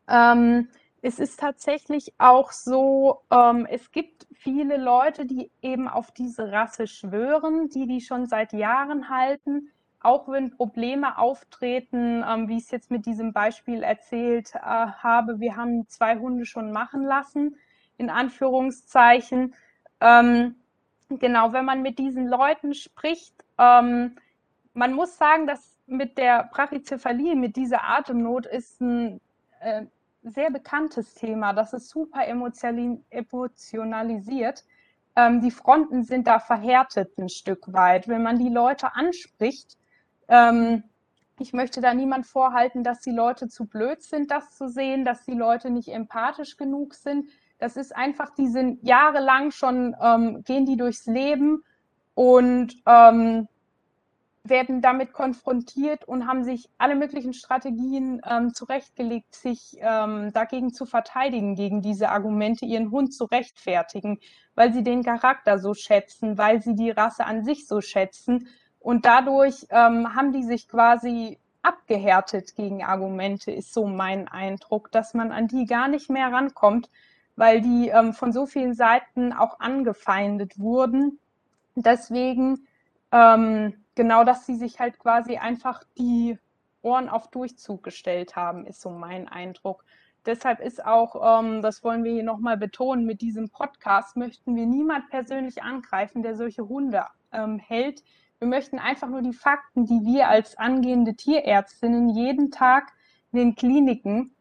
[0.08, 0.68] Ähm,
[1.02, 6.86] es ist tatsächlich auch so, ähm, es gibt viele Leute, die eben auf diese Rasse
[6.86, 12.70] schwören, die die schon seit Jahren halten, auch wenn Probleme auftreten, ähm, wie ich es
[12.70, 15.40] jetzt mit diesem Beispiel erzählt äh, habe.
[15.40, 17.56] Wir haben zwei Hunde schon machen lassen,
[17.96, 19.54] in Anführungszeichen.
[20.00, 20.56] Ähm,
[21.08, 24.16] genau, wenn man mit diesen Leuten spricht, ähm,
[24.74, 29.20] man muss sagen, dass mit der Brachycephalie, mit dieser Atemnot, ist ein
[29.60, 29.86] äh,
[30.22, 31.52] sehr bekanntes Thema.
[31.52, 34.64] Das ist super emotionalisiert.
[35.16, 38.06] Ähm, die Fronten sind da verhärtet ein Stück weit.
[38.06, 39.77] Wenn man die Leute anspricht,
[40.28, 40.84] ähm,
[41.40, 45.24] ich möchte da niemand vorhalten, dass die Leute zu blöd sind, das zu sehen, dass
[45.24, 47.28] die Leute nicht empathisch genug sind.
[47.58, 51.62] Das ist einfach, die sind jahrelang schon, ähm, gehen die durchs Leben
[52.14, 53.48] und ähm,
[54.44, 60.86] werden damit konfrontiert und haben sich alle möglichen Strategien ähm, zurechtgelegt, sich ähm, dagegen zu
[60.86, 64.18] verteidigen, gegen diese Argumente, ihren Hund zu rechtfertigen,
[64.54, 68.48] weil sie den Charakter so schätzen, weil sie die Rasse an sich so schätzen.
[68.80, 75.14] Und dadurch ähm, haben die sich quasi abgehärtet gegen Argumente, ist so mein Eindruck, dass
[75.14, 76.88] man an die gar nicht mehr rankommt,
[77.36, 81.18] weil die ähm, von so vielen Seiten auch angefeindet wurden.
[81.74, 82.66] Deswegen
[83.12, 86.38] ähm, genau, dass sie sich halt quasi einfach die
[86.82, 89.84] Ohren auf Durchzug gestellt haben, ist so mein Eindruck.
[90.26, 94.66] Deshalb ist auch, ähm, das wollen wir hier nochmal betonen, mit diesem Podcast möchten wir
[94.66, 98.02] niemand persönlich angreifen, der solche Hunde ähm, hält.
[98.40, 102.92] Wir möchten einfach nur die Fakten, die wir als angehende Tierärztinnen jeden Tag
[103.32, 104.32] in den Kliniken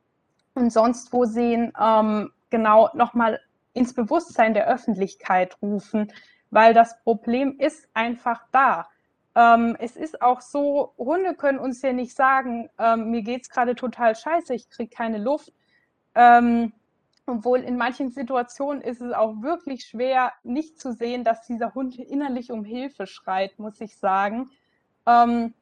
[0.54, 3.40] und sonst wo sehen, ähm, genau nochmal
[3.74, 6.12] ins Bewusstsein der Öffentlichkeit rufen,
[6.52, 8.88] weil das Problem ist einfach da.
[9.36, 13.50] Ähm, es ist auch so, Hunde können uns ja nicht sagen, ähm, mir geht es
[13.50, 15.52] gerade total scheiße, ich kriege keine Luft.
[16.16, 16.72] Ähm,
[17.28, 21.98] obwohl in manchen Situationen ist es auch wirklich schwer, nicht zu sehen, dass dieser Hund
[21.98, 24.50] innerlich um Hilfe schreit, muss ich sagen.
[25.06, 25.54] Ähm,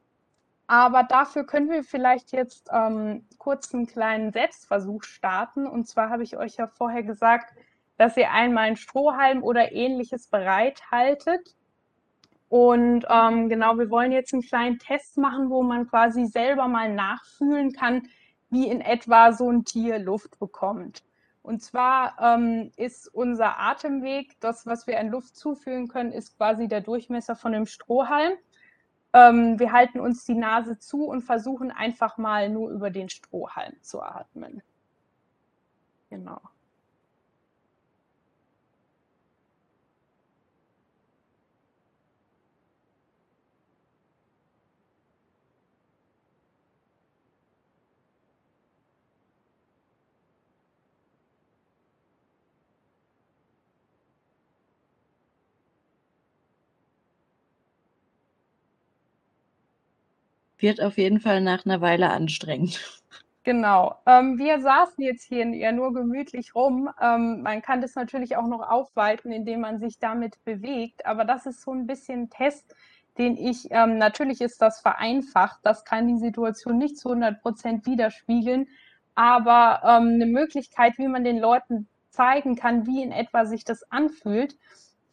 [0.67, 5.67] aber dafür können wir vielleicht jetzt ähm, kurz einen kleinen Selbstversuch starten.
[5.67, 7.53] Und zwar habe ich euch ja vorher gesagt,
[7.97, 11.55] dass ihr einmal einen Strohhalm oder ähnliches bereithaltet.
[12.49, 16.93] Und ähm, genau, wir wollen jetzt einen kleinen Test machen, wo man quasi selber mal
[16.93, 18.07] nachfühlen kann,
[18.49, 21.03] wie in etwa so ein Tier Luft bekommt.
[21.45, 26.67] Und zwar ähm, ist unser Atemweg, das, was wir an Luft zuführen können, ist quasi
[26.67, 28.33] der Durchmesser von dem Strohhalm.
[29.13, 33.75] Ähm, wir halten uns die Nase zu und versuchen einfach mal nur über den Strohhalm
[33.81, 34.63] zu atmen.
[36.09, 36.41] Genau.
[60.65, 63.03] Wird auf jeden Fall nach einer Weile anstrengend.
[63.43, 63.99] Genau.
[64.07, 66.89] Ähm, wir saßen jetzt hier ja nur gemütlich rum.
[66.99, 71.05] Ähm, man kann das natürlich auch noch aufweiten, indem man sich damit bewegt.
[71.05, 72.75] Aber das ist so ein bisschen Test,
[73.19, 75.59] den ich, ähm, natürlich ist das vereinfacht.
[75.61, 78.67] Das kann die Situation nicht zu 100 Prozent widerspiegeln.
[79.13, 83.83] Aber ähm, eine Möglichkeit, wie man den Leuten zeigen kann, wie in etwa sich das
[83.91, 84.57] anfühlt.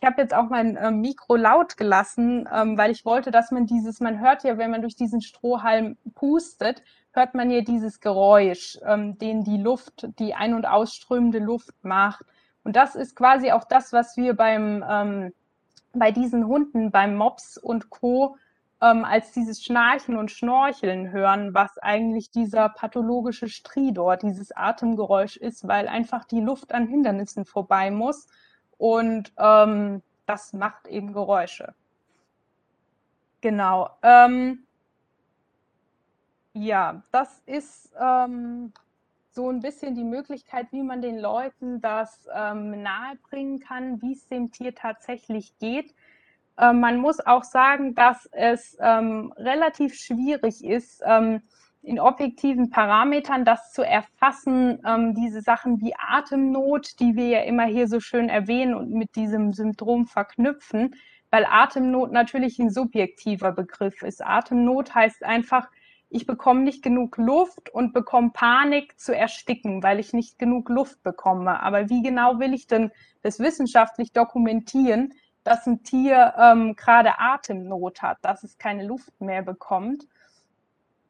[0.02, 3.66] Ich habe jetzt auch mein ähm, Mikro laut gelassen, ähm, weil ich wollte, dass man
[3.66, 8.80] dieses, man hört ja, wenn man durch diesen Strohhalm pustet, hört man ja dieses Geräusch,
[8.84, 12.24] ähm, den die Luft, die ein- und ausströmende Luft macht.
[12.64, 15.32] Und das ist quasi auch das, was wir beim, ähm,
[15.92, 18.36] bei diesen Hunden, beim Mops und Co.
[18.80, 25.68] Ähm, als dieses Schnarchen und Schnorcheln hören, was eigentlich dieser pathologische Stridor, dieses Atemgeräusch ist,
[25.68, 28.26] weil einfach die Luft an Hindernissen vorbei muss
[28.82, 31.72] und ähm, das macht eben Geräusche.
[33.40, 33.90] Genau.
[34.02, 34.66] Ähm,
[36.52, 38.72] ja, das ist ähm,
[39.30, 44.26] so ein bisschen die Möglichkeit, wie man den Leuten das ähm, nahebringen kann, wie es
[44.26, 45.94] dem Tier tatsächlich geht.
[46.58, 51.40] Ähm, man muss auch sagen, dass es ähm, relativ schwierig ist, ähm,
[51.82, 57.64] in objektiven Parametern das zu erfassen, ähm, diese Sachen wie Atemnot, die wir ja immer
[57.64, 60.94] hier so schön erwähnen und mit diesem Syndrom verknüpfen,
[61.30, 64.24] weil Atemnot natürlich ein subjektiver Begriff ist.
[64.24, 65.68] Atemnot heißt einfach,
[66.08, 71.02] ich bekomme nicht genug Luft und bekomme Panik zu ersticken, weil ich nicht genug Luft
[71.02, 71.60] bekomme.
[71.60, 72.92] Aber wie genau will ich denn
[73.22, 79.42] das wissenschaftlich dokumentieren, dass ein Tier ähm, gerade Atemnot hat, dass es keine Luft mehr
[79.42, 80.06] bekommt?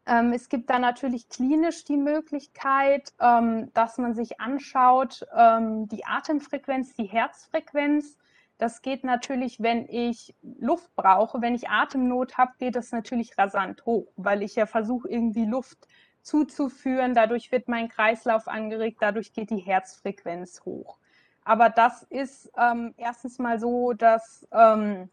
[0.06, 6.04] Ähm, es gibt da natürlich klinisch die Möglichkeit, ähm, dass man sich anschaut, ähm, die
[6.04, 8.18] Atemfrequenz, die Herzfrequenz.
[8.58, 13.84] Das geht natürlich, wenn ich Luft brauche, wenn ich Atemnot habe, geht das natürlich rasant
[13.86, 15.86] hoch, weil ich ja versuche, irgendwie Luft
[16.22, 17.14] zuzuführen.
[17.14, 20.98] Dadurch wird mein Kreislauf angeregt, dadurch geht die Herzfrequenz hoch.
[21.44, 25.10] Aber das ist ähm, erstens mal so, dass ähm,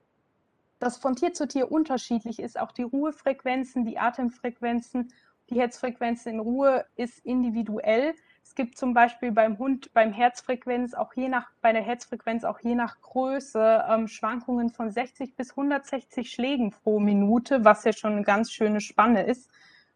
[0.80, 2.60] das von Tier zu Tier unterschiedlich ist.
[2.60, 5.12] Auch die Ruhefrequenzen, die Atemfrequenzen,
[5.50, 8.14] die Herzfrequenzen in Ruhe ist individuell.
[8.44, 12.60] Es gibt zum Beispiel beim Hund beim Herzfrequenz auch je nach bei der Herzfrequenz auch
[12.60, 18.14] je nach Größe ähm, Schwankungen von 60 bis 160 Schlägen pro Minute, was ja schon
[18.14, 19.50] eine ganz schöne Spanne ist.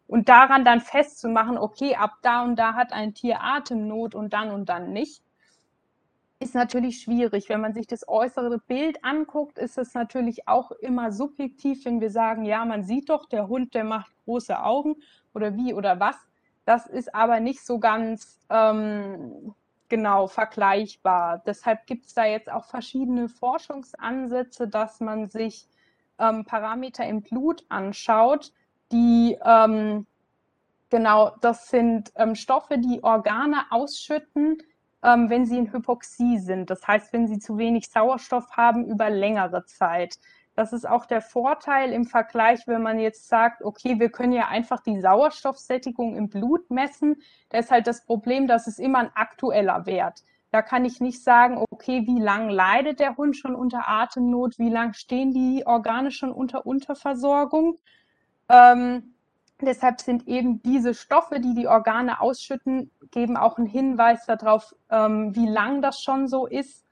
[0.06, 4.50] Und daran dann festzumachen, okay, ab da und da hat ein Tier Atemnot und dann
[4.50, 5.22] und dann nicht,
[6.40, 7.48] ist natürlich schwierig.
[7.48, 12.10] Wenn man sich das äußere Bild anguckt, ist es natürlich auch immer subjektiv, wenn wir
[12.10, 14.96] sagen, ja, man sieht doch, der Hund, der macht große Augen
[15.32, 16.16] oder wie oder was.
[16.64, 19.54] Das ist aber nicht so ganz ähm,
[19.88, 21.42] genau vergleichbar.
[21.46, 25.68] Deshalb gibt es da jetzt auch verschiedene Forschungsansätze, dass man sich
[26.18, 28.52] ähm, Parameter im Blut anschaut,
[28.92, 30.06] die ähm,
[30.90, 34.58] genau, das sind ähm, Stoffe, die Organe ausschütten,
[35.04, 36.70] ähm, wenn sie in Hypoxie sind.
[36.70, 40.18] Das heißt, wenn sie zu wenig Sauerstoff haben über längere Zeit.
[40.56, 44.48] Das ist auch der Vorteil im Vergleich, wenn man jetzt sagt, okay, wir können ja
[44.48, 47.16] einfach die Sauerstoffsättigung im Blut messen.
[47.50, 50.22] Da ist halt das Problem, dass es immer ein aktueller Wert.
[50.52, 54.70] Da kann ich nicht sagen, okay, wie lange leidet der Hund schon unter Atemnot, wie
[54.70, 57.78] lange stehen die Organe schon unter Unterversorgung.
[58.48, 59.13] Ähm,
[59.60, 65.34] Deshalb sind eben diese Stoffe, die die Organe ausschütten, geben auch einen Hinweis darauf, ähm,
[65.34, 66.84] wie lang das schon so ist,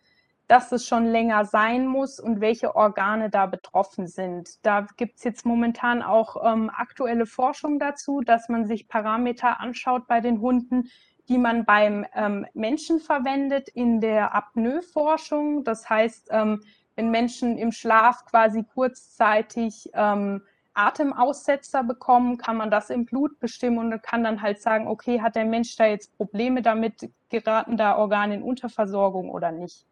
[0.46, 4.64] dass es schon länger sein muss und welche Organe da betroffen sind.
[4.64, 10.06] Da gibt es jetzt momentan auch ähm, aktuelle Forschung dazu, dass man sich Parameter anschaut
[10.06, 10.90] bei den Hunden,
[11.28, 15.64] die man beim ähm, Menschen verwendet in der Apnoe-Forschung.
[15.64, 16.60] Das heißt, ähm,
[16.96, 20.42] wenn Menschen im Schlaf quasi kurzzeitig ähm,
[20.74, 25.36] Atemaussetzer bekommen, kann man das im Blut bestimmen und kann dann halt sagen, okay, hat
[25.36, 29.86] der Mensch da jetzt Probleme damit, geraten da Organe in Unterversorgung oder nicht.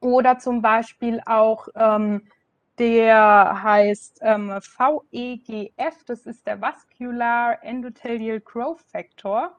[0.00, 2.22] Oder zum Beispiel auch ähm,
[2.78, 9.56] der heißt ähm, VEGF, das ist der Vascular Endothelial Growth Factor.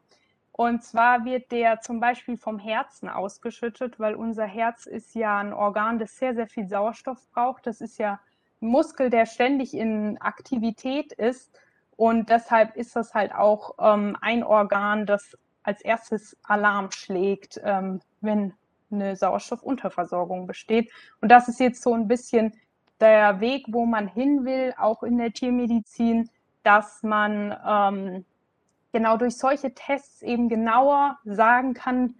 [0.51, 5.53] Und zwar wird der zum Beispiel vom Herzen ausgeschüttet, weil unser Herz ist ja ein
[5.53, 7.67] Organ, das sehr, sehr viel Sauerstoff braucht.
[7.67, 8.19] Das ist ja
[8.59, 11.51] Muskel, der ständig in Aktivität ist.
[11.95, 18.01] Und deshalb ist das halt auch ähm, ein Organ, das als erstes Alarm schlägt, ähm,
[18.21, 18.53] wenn
[18.91, 20.91] eine Sauerstoffunterversorgung besteht.
[21.21, 22.53] Und das ist jetzt so ein bisschen
[22.99, 26.29] der Weg, wo man hin will, auch in der Tiermedizin,
[26.63, 28.25] dass man ähm,
[28.91, 32.15] genau durch solche Tests eben genauer sagen kann,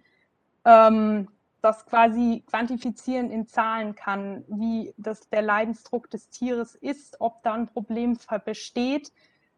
[0.64, 1.28] ähm,
[1.60, 7.54] das quasi quantifizieren in Zahlen kann, wie das der Leidensdruck des Tieres ist, ob da
[7.54, 9.12] ein Problem besteht,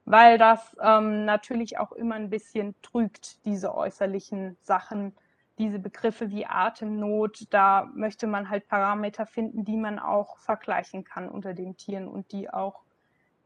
[0.07, 5.15] weil das ähm, natürlich auch immer ein bisschen trügt, diese äußerlichen Sachen,
[5.59, 7.47] diese Begriffe wie Atemnot.
[7.51, 12.33] Da möchte man halt Parameter finden, die man auch vergleichen kann unter den Tieren und
[12.33, 12.83] die auch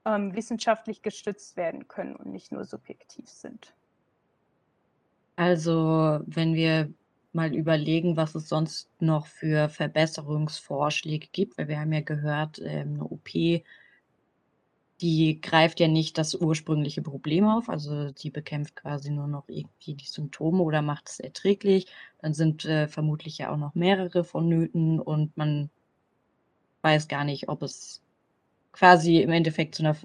[0.04, 3.74] ähm, wissenschaftlich gestützt werden können und nicht nur subjektiv sind.
[5.36, 6.92] Also, wenn wir
[7.34, 12.94] mal überlegen, was es sonst noch für Verbesserungsvorschläge gibt, weil wir haben ja gehört, ähm,
[12.98, 13.62] 'ne OP
[15.00, 19.94] die greift ja nicht das ursprüngliche Problem auf, also die bekämpft quasi nur noch irgendwie
[19.94, 21.86] die Symptome oder macht es erträglich.
[22.20, 25.68] Dann sind, äh, vermutlich ja auch noch mehrere vonnöten und man
[26.84, 28.02] weiß gar nicht, ob es
[28.72, 29.96] quasi im Endeffekt zu einer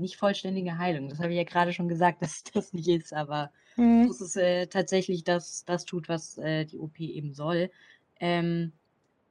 [0.00, 1.08] nicht vollständige Heilung.
[1.08, 4.08] Das habe ich ja gerade schon gesagt, dass das nicht ist, aber mhm.
[4.08, 7.70] dass es äh, tatsächlich das, das tut, was äh, die OP eben soll.
[8.18, 8.72] Ähm,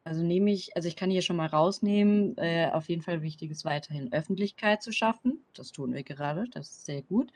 [0.03, 3.51] also nehme ich, also ich kann hier schon mal rausnehmen, äh, auf jeden Fall wichtig
[3.51, 5.43] ist weiterhin Öffentlichkeit zu schaffen.
[5.53, 7.31] Das tun wir gerade, das ist sehr gut.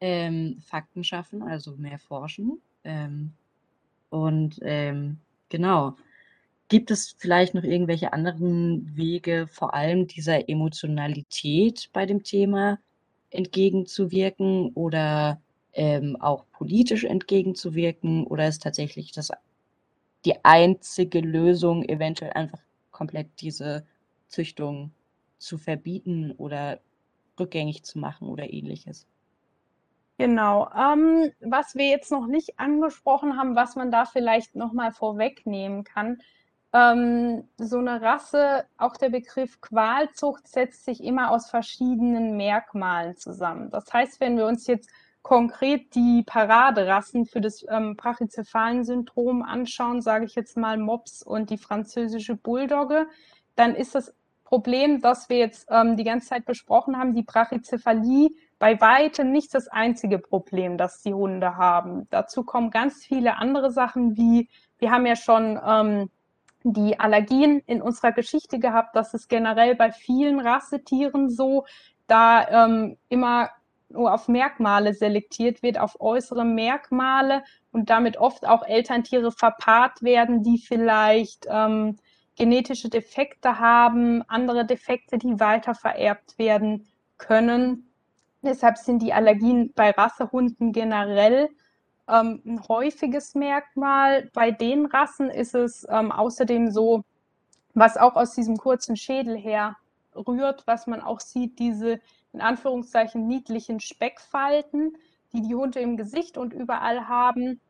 [0.00, 2.60] Ähm, Fakten schaffen, also mehr forschen.
[2.84, 3.32] Ähm,
[4.10, 5.18] und ähm,
[5.48, 5.96] genau.
[6.68, 12.78] Gibt es vielleicht noch irgendwelche anderen Wege, vor allem dieser Emotionalität bei dem Thema
[13.30, 15.40] entgegenzuwirken oder
[15.72, 18.26] ähm, auch politisch entgegenzuwirken?
[18.26, 19.30] Oder ist tatsächlich das
[20.24, 22.60] die einzige Lösung, eventuell einfach
[22.90, 23.86] komplett diese
[24.26, 24.92] Züchtung
[25.38, 26.80] zu verbieten oder
[27.38, 29.06] rückgängig zu machen oder ähnliches?
[30.18, 30.68] Genau.
[30.76, 35.84] Ähm, was wir jetzt noch nicht angesprochen haben, was man da vielleicht noch mal vorwegnehmen
[35.84, 36.20] kann,
[36.72, 43.70] ähm, so eine Rasse, auch der Begriff Qualzucht setzt sich immer aus verschiedenen Merkmalen zusammen.
[43.70, 44.90] Das heißt, wenn wir uns jetzt
[45.22, 51.58] konkret die Paraderassen für das ähm, Brachycephalen-Syndrom anschauen, sage ich jetzt mal Mops und die
[51.58, 53.06] französische Bulldogge,
[53.54, 54.14] dann ist das
[54.44, 59.54] Problem, das wir jetzt ähm, die ganze Zeit besprochen haben, die Brachycephalie, bei weitem nicht
[59.54, 62.06] das einzige Problem, das die Hunde haben.
[62.08, 64.48] Dazu kommen ganz viele andere Sachen, wie
[64.78, 66.10] wir haben ja schon ähm,
[66.72, 68.96] die Allergien in unserer Geschichte gehabt.
[68.96, 71.64] Das ist generell bei vielen Rassetieren so,
[72.06, 73.50] da ähm, immer
[73.90, 77.42] nur auf Merkmale selektiert wird, auf äußere Merkmale
[77.72, 81.96] und damit oft auch Elterntiere verpaart werden, die vielleicht ähm,
[82.36, 87.90] genetische Defekte haben, andere Defekte, die weiter vererbt werden können.
[88.42, 91.48] Deshalb sind die Allergien bei Rassehunden generell
[92.08, 94.30] ähm, ein häufiges Merkmal.
[94.34, 97.04] Bei den Rassen ist es ähm, außerdem so,
[97.74, 99.76] was auch aus diesem kurzen Schädel her
[100.14, 102.00] rührt, was man auch sieht, diese
[102.32, 104.96] in Anführungszeichen niedlichen Speckfalten,
[105.32, 107.60] die die Hunde im Gesicht und überall haben,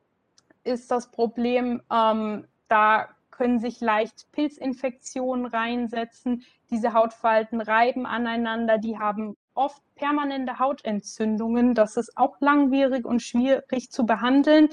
[0.64, 6.44] ist das Problem, ähm, da können sich leicht Pilzinfektionen reinsetzen.
[6.70, 11.74] Diese Hautfalten reiben aneinander, die haben oft permanente Hautentzündungen.
[11.74, 14.68] Das ist auch langwierig und schwierig zu behandeln.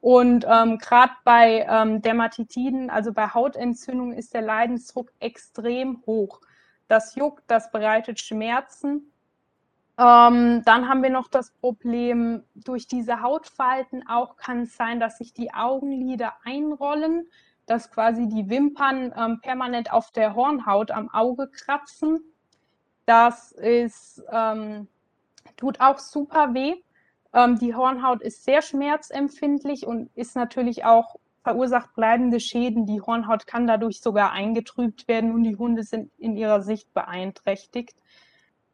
[0.00, 6.40] Und ähm, gerade bei ähm, Dermatitiden, also bei Hautentzündungen, ist der Leidensdruck extrem hoch.
[6.86, 9.12] Das juckt, das bereitet Schmerzen.
[9.98, 15.18] Ähm, dann haben wir noch das Problem, durch diese Hautfalten auch kann es sein, dass
[15.18, 17.28] sich die Augenlider einrollen,
[17.66, 22.20] dass quasi die Wimpern ähm, permanent auf der Hornhaut am Auge kratzen.
[23.08, 24.86] Das ist, ähm,
[25.56, 26.74] tut auch super weh.
[27.32, 32.84] Ähm, die Hornhaut ist sehr schmerzempfindlich und ist natürlich auch verursacht bleibende Schäden.
[32.84, 37.96] Die Hornhaut kann dadurch sogar eingetrübt werden und die Hunde sind in ihrer Sicht beeinträchtigt.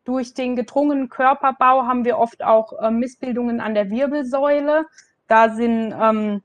[0.02, 4.86] Durch den gedrungenen Körperbau haben wir oft auch äh, Missbildungen an der Wirbelsäule.
[5.28, 6.42] Da sind ähm,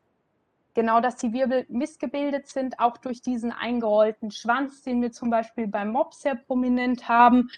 [0.75, 5.65] genau, dass die Wirbel missgebildet sind, auch durch diesen eingerollten Schwanz, den wir zum Beispiel
[5.65, 7.49] beim Mops sehr prominent haben,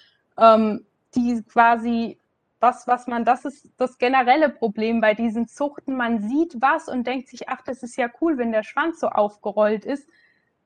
[0.42, 0.86] ähm,
[1.16, 2.18] die quasi
[2.60, 5.96] das, was man, das ist das generelle Problem bei diesen Zuchten.
[5.96, 9.08] Man sieht was und denkt sich, ach, das ist ja cool, wenn der Schwanz so
[9.08, 10.08] aufgerollt ist,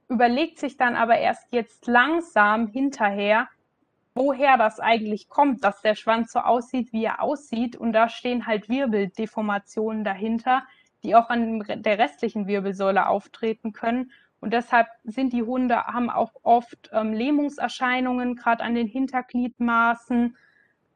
[0.09, 3.47] überlegt sich dann aber erst jetzt langsam hinterher,
[4.13, 7.76] woher das eigentlich kommt, dass der Schwanz so aussieht, wie er aussieht.
[7.76, 10.63] Und da stehen halt Wirbeldeformationen dahinter,
[11.03, 14.11] die auch an der restlichen Wirbelsäule auftreten können.
[14.45, 20.37] Und deshalb sind die Hunde, haben auch oft ähm, Lähmungserscheinungen, gerade an den Hintergliedmaßen,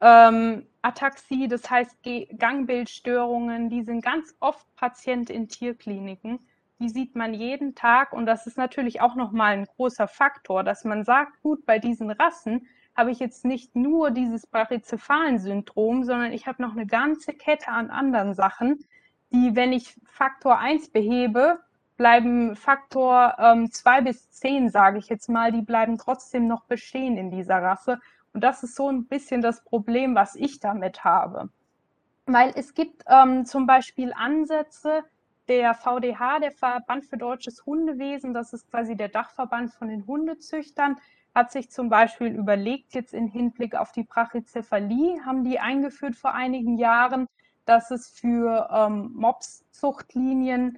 [0.01, 1.97] ähm, Ataxie, das heißt
[2.37, 6.37] Gangbildstörungen, die sind ganz oft Patient in Tierkliniken.
[6.77, 10.85] Die sieht man jeden Tag und das ist natürlich auch nochmal ein großer Faktor, dass
[10.85, 16.45] man sagt, gut, bei diesen Rassen habe ich jetzt nicht nur dieses Brachycephalen-Syndrom, sondern ich
[16.45, 18.85] habe noch eine ganze Kette an anderen Sachen,
[19.31, 21.61] die, wenn ich Faktor 1 behebe,
[21.99, 27.17] bleiben Faktor 2 ähm, bis 10, sage ich jetzt mal, die bleiben trotzdem noch bestehen
[27.17, 27.99] in dieser Rasse.
[28.33, 31.49] Und das ist so ein bisschen das Problem, was ich damit habe.
[32.25, 35.03] Weil es gibt ähm, zum Beispiel Ansätze,
[35.49, 40.97] der VDH, der Verband für deutsches Hundewesen, das ist quasi der Dachverband von den Hundezüchtern,
[41.35, 46.33] hat sich zum Beispiel überlegt, jetzt in Hinblick auf die Brachycephalie, haben die eingeführt vor
[46.33, 47.27] einigen Jahren,
[47.65, 50.77] dass es für ähm, Mops-Zuchtlinien,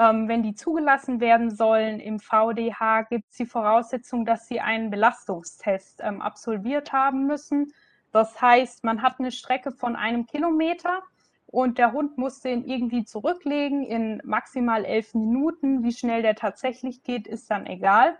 [0.00, 4.90] ähm, wenn die zugelassen werden sollen im VDH, gibt es die Voraussetzung, dass sie einen
[4.90, 7.74] Belastungstest ähm, absolviert haben müssen.
[8.10, 11.02] Das heißt, man hat eine Strecke von einem Kilometer
[11.46, 15.82] und der Hund muss den irgendwie zurücklegen in maximal elf Minuten.
[15.82, 18.16] Wie schnell der tatsächlich geht, ist dann egal.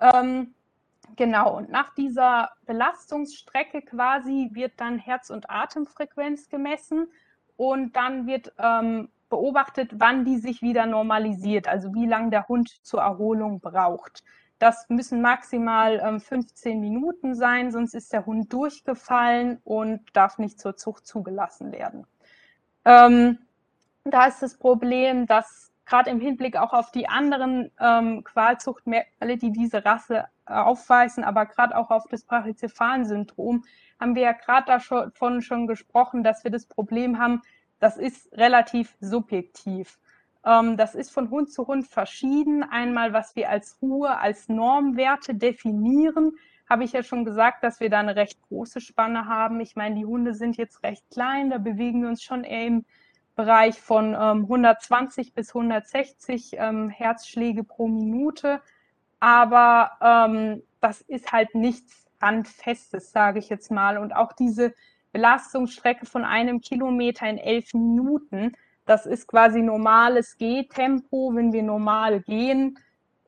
[0.00, 0.54] Ähm,
[1.16, 7.08] Genau, und nach dieser Belastungsstrecke quasi wird dann Herz- und Atemfrequenz gemessen
[7.56, 12.68] und dann wird ähm, beobachtet, wann die sich wieder normalisiert, also wie lange der Hund
[12.84, 14.22] zur Erholung braucht.
[14.58, 20.60] Das müssen maximal ähm, 15 Minuten sein, sonst ist der Hund durchgefallen und darf nicht
[20.60, 22.06] zur Zucht zugelassen werden.
[22.84, 23.38] Ähm,
[24.04, 29.50] da ist das Problem, dass gerade im Hinblick auch auf die anderen ähm, Qualzuchtmerkmale, die
[29.50, 33.64] diese Rasse äh, aufweisen, aber gerade auch auf das Brachycephalensyndrom,
[33.98, 37.40] haben wir ja gerade davon schon gesprochen, dass wir das Problem haben,
[37.82, 39.98] das ist relativ subjektiv.
[40.46, 42.62] Ähm, das ist von Hund zu Hund verschieden.
[42.62, 46.34] Einmal, was wir als Ruhe, als Normwerte definieren,
[46.70, 49.58] habe ich ja schon gesagt, dass wir da eine recht große Spanne haben.
[49.58, 52.84] Ich meine, die Hunde sind jetzt recht klein, da bewegen wir uns schon eher im
[53.34, 58.60] Bereich von ähm, 120 bis 160 ähm, Herzschläge pro Minute.
[59.18, 63.98] aber ähm, das ist halt nichts Handfestes, sage ich jetzt mal.
[63.98, 64.72] Und auch diese
[65.12, 68.52] Belastungsstrecke von einem Kilometer in elf Minuten,
[68.84, 71.32] das ist quasi normales Gehtempo.
[71.34, 72.78] Wenn wir normal gehen,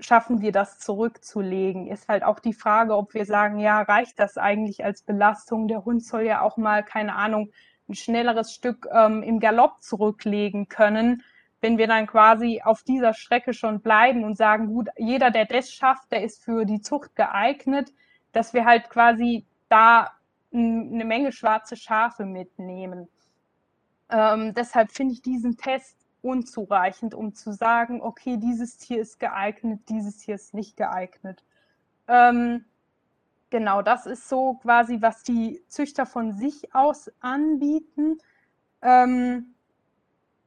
[0.00, 1.86] schaffen wir das zurückzulegen.
[1.86, 5.68] Ist halt auch die Frage, ob wir sagen, ja, reicht das eigentlich als Belastung?
[5.68, 7.50] Der Hund soll ja auch mal, keine Ahnung,
[7.88, 11.22] ein schnelleres Stück ähm, im Galopp zurücklegen können.
[11.60, 15.70] Wenn wir dann quasi auf dieser Strecke schon bleiben und sagen, gut, jeder, der das
[15.70, 17.92] schafft, der ist für die Zucht geeignet,
[18.32, 20.10] dass wir halt quasi da
[20.54, 23.08] eine Menge schwarze Schafe mitnehmen.
[24.08, 29.80] Ähm, deshalb finde ich diesen Test unzureichend, um zu sagen, okay, dieses Tier ist geeignet,
[29.88, 31.44] dieses Tier ist nicht geeignet.
[32.08, 32.64] Ähm,
[33.50, 38.18] genau, das ist so quasi, was die Züchter von sich aus anbieten.
[38.82, 39.54] Ähm,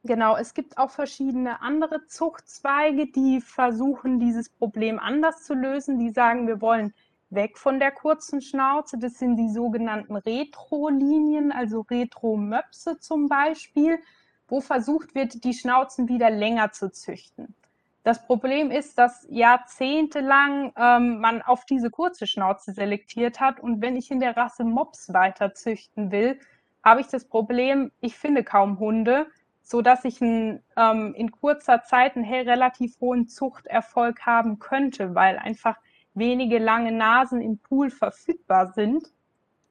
[0.04, 6.00] genau, es gibt auch verschiedene andere Zuchtzweige, die versuchen, dieses Problem anders zu lösen.
[6.00, 6.94] Die sagen, wir wollen
[7.30, 8.98] weg von der kurzen Schnauze.
[8.98, 14.00] Das sind die sogenannten Retro-Linien, also Retro-Möpse zum Beispiel,
[14.48, 17.56] wo versucht wird, die Schnauzen wieder länger zu züchten.
[18.04, 23.98] Das Problem ist, dass jahrzehntelang ähm, man auf diese kurze Schnauze selektiert hat und wenn
[23.98, 26.40] ich in der Rasse Mops weiter züchten will,
[26.86, 29.28] habe ich das Problem, ich finde kaum Hunde,
[29.62, 35.38] so dass ich ein, ähm, in kurzer Zeit einen relativ hohen Zuchterfolg haben könnte, weil
[35.38, 35.76] einfach
[36.18, 39.12] wenige lange Nasen im Pool verfügbar sind,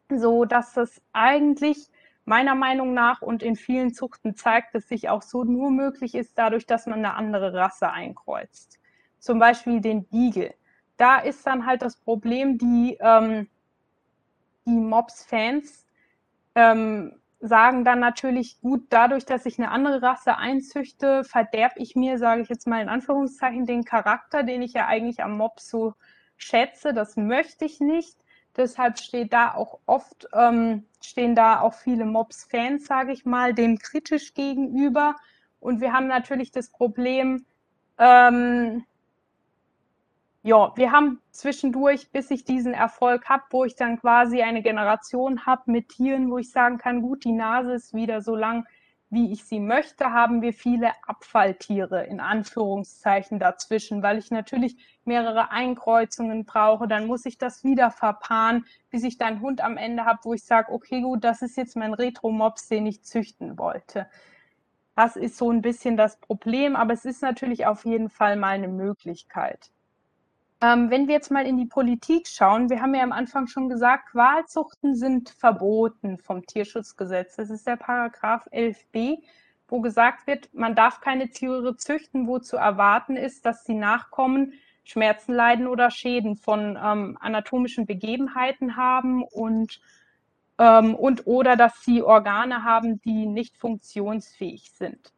[0.09, 1.89] so dass es eigentlich
[2.25, 6.37] meiner Meinung nach und in vielen Zuchten zeigt es sich auch so nur möglich ist,
[6.37, 8.79] dadurch, dass man eine andere Rasse einkreuzt.
[9.19, 10.55] Zum Beispiel den Beagle.
[10.97, 13.49] Da ist dann halt das Problem, die, ähm,
[14.67, 15.87] die Mobs-Fans
[16.55, 22.19] ähm, sagen dann natürlich, gut, dadurch, dass ich eine andere Rasse einzüchte, verderbe ich mir,
[22.19, 25.95] sage ich jetzt mal in Anführungszeichen, den Charakter, den ich ja eigentlich am Mob so
[26.37, 26.93] schätze.
[26.93, 28.17] Das möchte ich nicht.
[28.57, 33.79] Deshalb steht da auch oft, ähm, stehen da auch viele Mobs-Fans, sage ich mal, dem
[33.79, 35.17] kritisch gegenüber.
[35.61, 37.45] Und wir haben natürlich das Problem,
[37.99, 38.85] ähm,
[40.43, 45.45] ja, wir haben zwischendurch, bis ich diesen Erfolg habe, wo ich dann quasi eine Generation
[45.45, 48.65] habe mit Tieren, wo ich sagen kann, gut, die Nase ist wieder so lang,
[49.09, 55.51] wie ich sie möchte, haben wir viele Abfalltiere in Anführungszeichen dazwischen, weil ich natürlich mehrere
[55.51, 56.89] Einkreuzungen brauche.
[56.89, 60.45] Dann muss ich das wieder verpaaren, bis ich dann Hund am Ende habe, wo ich
[60.45, 64.09] sage, okay, gut, das ist jetzt mein Retro-Mops, den ich züchten wollte.
[64.97, 68.55] Das ist so ein bisschen das Problem, aber es ist natürlich auf jeden Fall mal
[68.55, 69.71] eine Möglichkeit.
[70.63, 73.69] Ähm, wenn wir jetzt mal in die Politik schauen, wir haben ja am Anfang schon
[73.69, 77.37] gesagt, Qualzuchten sind verboten vom Tierschutzgesetz.
[77.37, 79.19] Das ist der Paragraph 11b,
[79.69, 84.55] wo gesagt wird, man darf keine Tiere züchten, wo zu erwarten ist, dass die Nachkommen
[84.85, 89.81] Schmerzen leiden oder Schäden von ähm, anatomischen Begebenheiten haben und,
[90.59, 95.13] ähm, und oder dass sie Organe haben, die nicht funktionsfähig sind.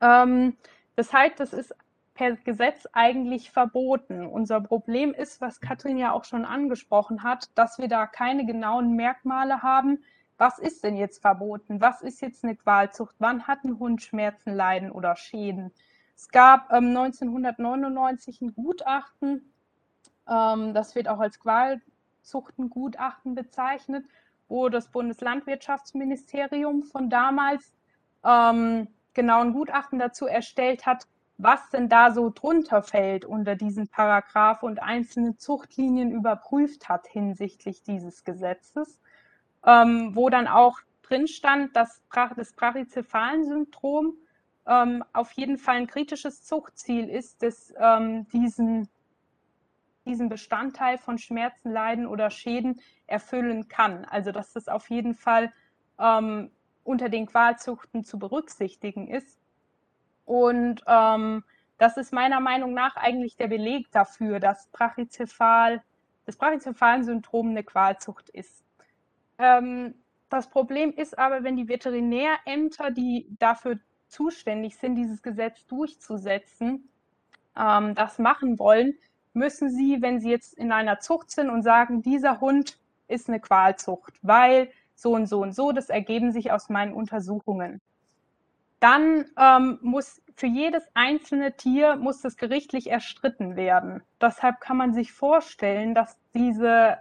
[0.00, 0.56] Ähm,
[0.94, 1.74] das heißt, das ist
[2.16, 4.26] per Gesetz eigentlich verboten.
[4.26, 8.96] Unser Problem ist, was Katrin ja auch schon angesprochen hat, dass wir da keine genauen
[8.96, 10.02] Merkmale haben.
[10.38, 11.80] Was ist denn jetzt verboten?
[11.80, 13.14] Was ist jetzt eine Qualzucht?
[13.18, 15.72] Wann hat ein Hund Schmerzen, Leiden oder Schäden?
[16.16, 19.52] Es gab ähm, 1999 ein Gutachten,
[20.28, 24.06] ähm, das wird auch als Qualzuchtengutachten bezeichnet,
[24.48, 27.74] wo das Bundeslandwirtschaftsministerium von damals
[28.24, 31.06] ähm, genau ein Gutachten dazu erstellt hat,
[31.38, 37.82] was denn da so drunter fällt unter diesen Paragraph und einzelne Zuchtlinien überprüft hat hinsichtlich
[37.82, 38.98] dieses Gesetzes,
[39.64, 42.02] ähm, wo dann auch drin stand, dass
[42.34, 44.14] das Brachycephalen-Syndrom
[44.66, 48.88] ähm, auf jeden Fall ein kritisches Zuchtziel ist, das ähm, diesen,
[50.06, 54.04] diesen Bestandteil von Schmerzen, Leiden oder Schäden erfüllen kann.
[54.06, 55.52] Also dass das auf jeden Fall
[55.98, 56.50] ähm,
[56.82, 59.38] unter den Qualzuchten zu berücksichtigen ist.
[60.26, 61.44] Und ähm,
[61.78, 65.82] das ist meiner Meinung nach eigentlich der Beleg dafür, dass Brachycephal,
[66.26, 68.64] das Brachycephalen-Syndrom eine Qualzucht ist.
[69.38, 69.94] Ähm,
[70.28, 76.88] das Problem ist aber, wenn die Veterinärämter, die dafür zuständig sind, dieses Gesetz durchzusetzen,
[77.56, 78.94] ähm, das machen wollen,
[79.32, 83.38] müssen sie, wenn sie jetzt in einer Zucht sind und sagen, dieser Hund ist eine
[83.38, 87.80] Qualzucht, weil so und so und so, das ergeben sich aus meinen Untersuchungen
[88.80, 94.02] dann ähm, muss für jedes einzelne Tier muss das gerichtlich erstritten werden.
[94.20, 96.98] Deshalb kann man sich vorstellen, dass diese,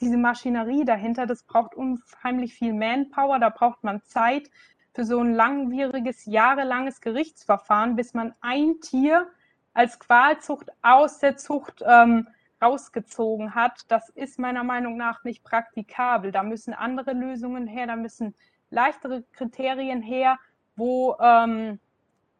[0.00, 4.50] diese Maschinerie dahinter, das braucht unheimlich viel Manpower, da braucht man Zeit
[4.94, 9.26] für so ein langwieriges, jahrelanges Gerichtsverfahren, bis man ein Tier
[9.74, 12.28] als Qualzucht aus der Zucht ähm,
[12.62, 16.32] rausgezogen hat, das ist meiner Meinung nach nicht praktikabel.
[16.32, 18.34] Da müssen andere Lösungen her, da müssen
[18.70, 20.38] leichtere Kriterien her,
[20.80, 21.78] wo ähm,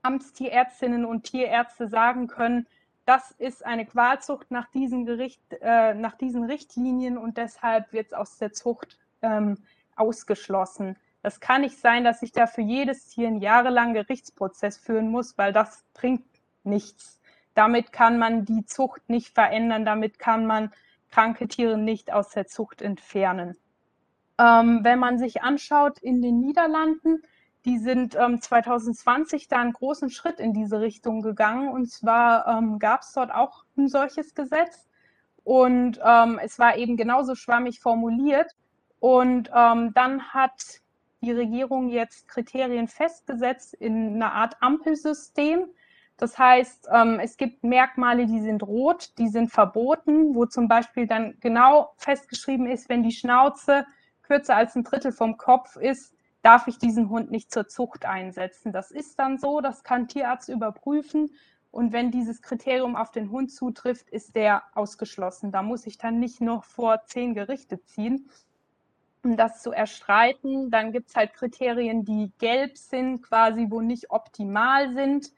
[0.02, 2.66] Amtstierärztinnen und Tierärzte sagen können,
[3.04, 8.12] das ist eine Qualzucht nach diesen, Gericht, äh, nach diesen Richtlinien und deshalb wird es
[8.14, 9.58] aus der Zucht ähm,
[9.94, 10.96] ausgeschlossen.
[11.22, 15.36] Das kann nicht sein, dass ich da für jedes Tier einen jahrelangen Gerichtsprozess führen muss,
[15.36, 16.24] weil das bringt
[16.64, 17.20] nichts.
[17.54, 20.72] Damit kann man die Zucht nicht verändern, damit kann man
[21.10, 23.56] kranke Tiere nicht aus der Zucht entfernen.
[24.38, 27.22] Ähm, wenn man sich anschaut in den Niederlanden,
[27.64, 31.68] die sind ähm, 2020 da einen großen Schritt in diese Richtung gegangen.
[31.68, 34.88] Und zwar ähm, gab es dort auch ein solches Gesetz.
[35.44, 38.54] Und ähm, es war eben genauso schwammig formuliert.
[38.98, 40.80] Und ähm, dann hat
[41.22, 45.66] die Regierung jetzt Kriterien festgesetzt in einer Art Ampelsystem.
[46.16, 51.06] Das heißt, ähm, es gibt Merkmale, die sind rot, die sind verboten, wo zum Beispiel
[51.06, 53.86] dann genau festgeschrieben ist, wenn die Schnauze
[54.22, 58.72] kürzer als ein Drittel vom Kopf ist, darf ich diesen Hund nicht zur Zucht einsetzen.
[58.72, 61.30] Das ist dann so, das kann Tierarzt überprüfen.
[61.70, 65.52] Und wenn dieses Kriterium auf den Hund zutrifft, ist der ausgeschlossen.
[65.52, 68.28] Da muss ich dann nicht noch vor zehn Gerichte ziehen,
[69.22, 70.70] um das zu erstreiten.
[70.70, 75.32] Dann gibt es halt Kriterien, die gelb sind, quasi, wo nicht optimal sind,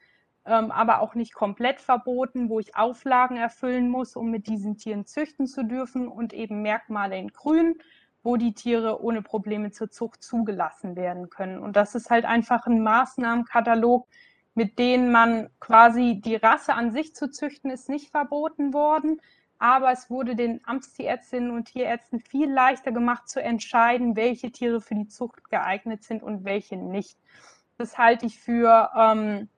[0.47, 5.05] ähm, aber auch nicht komplett verboten, wo ich Auflagen erfüllen muss, um mit diesen Tieren
[5.05, 7.75] züchten zu dürfen und eben Merkmale in grün
[8.23, 11.59] wo die Tiere ohne Probleme zur Zucht zugelassen werden können.
[11.59, 14.07] Und das ist halt einfach ein Maßnahmenkatalog,
[14.55, 19.21] mit denen man quasi die Rasse an sich zu züchten, ist nicht verboten worden.
[19.59, 24.95] Aber es wurde den Amtstierärztinnen und Tierärzten viel leichter gemacht zu entscheiden, welche Tiere für
[24.95, 27.17] die Zucht geeignet sind und welche nicht.
[27.79, 29.49] Das halte ich für ähm,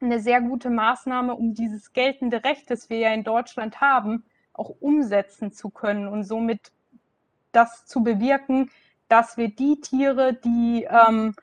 [0.00, 4.70] eine sehr gute Maßnahme, um dieses geltende Recht, das wir ja in Deutschland haben, auch
[4.80, 6.72] umsetzen zu können und somit
[7.52, 8.70] das zu bewirken,
[9.08, 11.34] dass wir die Tiere, die ähm,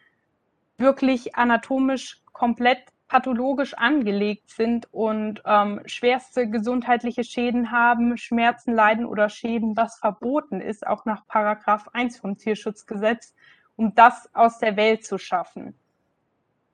[0.77, 9.29] wirklich anatomisch komplett pathologisch angelegt sind und ähm, schwerste gesundheitliche Schäden haben, Schmerzen leiden oder
[9.29, 13.33] Schäden, was verboten ist, auch nach Paragraph 1 vom Tierschutzgesetz,
[13.75, 15.73] um das aus der Welt zu schaffen.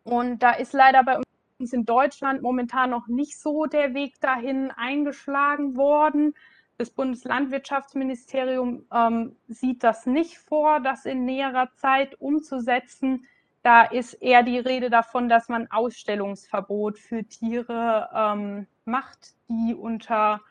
[0.03, 1.17] Und da ist leider bei
[1.59, 6.33] uns in Deutschland momentan noch nicht so der Weg dahin eingeschlagen worden.
[6.77, 13.25] Das Bundeslandwirtschaftsministerium ähm, sieht das nicht vor, das in näherer Zeit umzusetzen.
[13.61, 20.41] Da ist eher die Rede davon, dass man Ausstellungsverbot für Tiere ähm, macht, die unter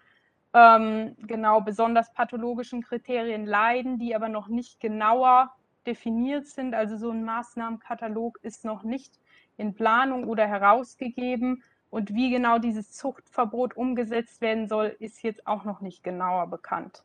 [0.54, 5.52] ähm, genau besonders pathologischen Kriterien leiden, die aber noch nicht genauer
[5.86, 6.74] definiert sind.
[6.74, 9.18] Also so ein Maßnahmenkatalog ist noch nicht
[9.56, 11.62] in Planung oder herausgegeben.
[11.92, 17.02] Und wie genau dieses Zuchtverbot umgesetzt werden soll, ist jetzt auch noch nicht genauer bekannt.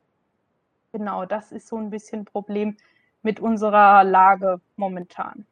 [0.94, 2.78] Genau, das ist so ein bisschen Problem
[3.22, 5.46] mit unserer Lage momentan.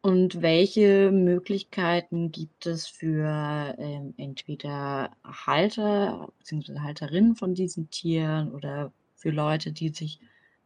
[0.00, 6.80] Und welche Möglichkeiten gibt es für ähm, entweder Halter bzw.
[6.80, 10.18] Halterinnen von diesen Tieren oder für Leute, die sich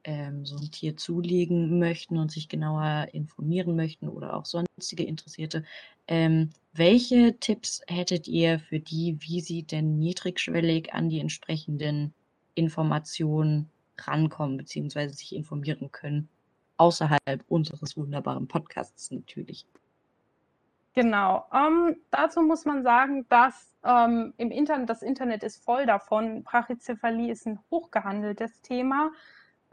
[0.05, 5.65] ähm, so ein Tier zulegen möchten und sich genauer informieren möchten oder auch sonstige Interessierte,
[6.07, 12.13] ähm, welche Tipps hättet ihr für die, wie sie denn niedrigschwellig an die entsprechenden
[12.55, 15.09] Informationen rankommen bzw.
[15.09, 16.29] sich informieren können?
[16.77, 19.65] Außerhalb unseres wunderbaren Podcasts natürlich.
[20.95, 21.45] Genau.
[21.53, 26.45] Ähm, dazu muss man sagen, dass ähm, im Internet, das Internet ist voll davon.
[26.45, 29.11] Brachycephalie ist ein hochgehandeltes Thema.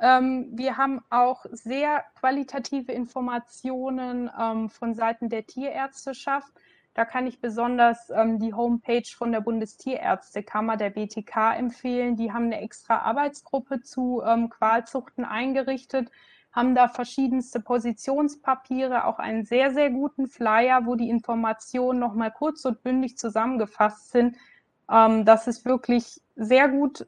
[0.02, 6.52] Ähm, wir haben auch sehr qualitative Informationen ähm, von Seiten der Tierärzteschaft.
[6.96, 12.16] Da kann ich besonders ähm, die Homepage von der Bundestierärztekammer, der BTK, empfehlen.
[12.16, 16.10] Die haben eine extra Arbeitsgruppe zu Qualzuchten eingerichtet,
[16.52, 22.66] haben da verschiedenste Positionspapiere, auch einen sehr, sehr guten Flyer, wo die Informationen nochmal kurz
[22.66, 24.36] und bündig zusammengefasst sind.
[24.88, 27.08] Das ist wirklich sehr gut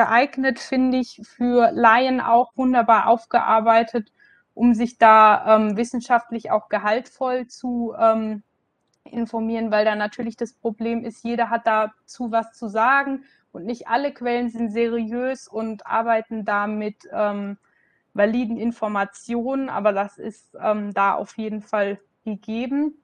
[0.00, 4.10] geeignet, finde ich, für Laien auch wunderbar aufgearbeitet,
[4.54, 8.42] um sich da ähm, wissenschaftlich auch gehaltvoll zu ähm,
[9.04, 13.88] informieren, weil da natürlich das Problem ist, jeder hat dazu was zu sagen und nicht
[13.88, 17.58] alle Quellen sind seriös und arbeiten da mit ähm,
[18.14, 22.94] validen Informationen, aber das ist ähm, da auf jeden Fall gegeben.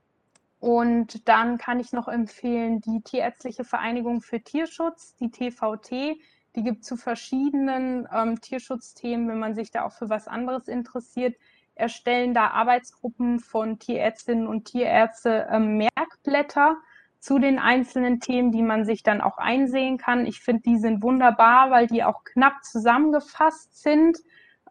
[0.61, 6.19] Und dann kann ich noch empfehlen die Tierärztliche Vereinigung für Tierschutz, die TVT,
[6.57, 11.37] die gibt zu verschiedenen ähm, Tierschutzthemen, wenn man sich da auch für was anderes interessiert.
[11.75, 16.79] Erstellen da Arbeitsgruppen von Tierärztinnen und Tierärzte ähm, Merkblätter,
[17.27, 20.27] zu den einzelnen Themen, die man sich dann auch einsehen kann.
[20.27, 24.19] Ich finde, die sind wunderbar, weil die auch knapp zusammengefasst sind,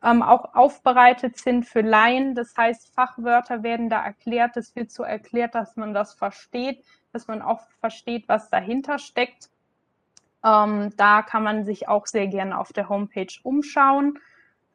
[0.02, 2.34] ähm, auch aufbereitet sind für Laien.
[2.34, 4.56] Das heißt, Fachwörter werden da erklärt.
[4.56, 6.82] Es wird so erklärt, dass man das versteht,
[7.12, 9.50] dass man auch versteht, was dahinter steckt.
[10.46, 14.20] Ähm, da kann man sich auch sehr gerne auf der Homepage umschauen.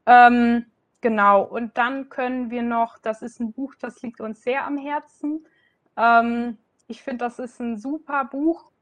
[0.05, 0.67] Ähm,
[1.01, 4.77] genau, und dann können wir noch, das ist ein Buch, das liegt uns sehr am
[4.77, 5.47] Herzen.
[5.97, 6.59] Ähm,
[6.89, 8.73] ich finde, das ist ein super Buch,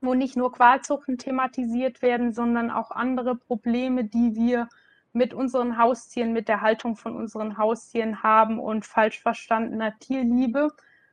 [0.00, 4.68] wo nicht nur Qualzuchten thematisiert werden, sondern auch andere Probleme, die wir
[5.12, 10.70] mit unseren Haustieren, mit der Haltung von unseren Haustieren haben und falsch verstandener Tierliebe.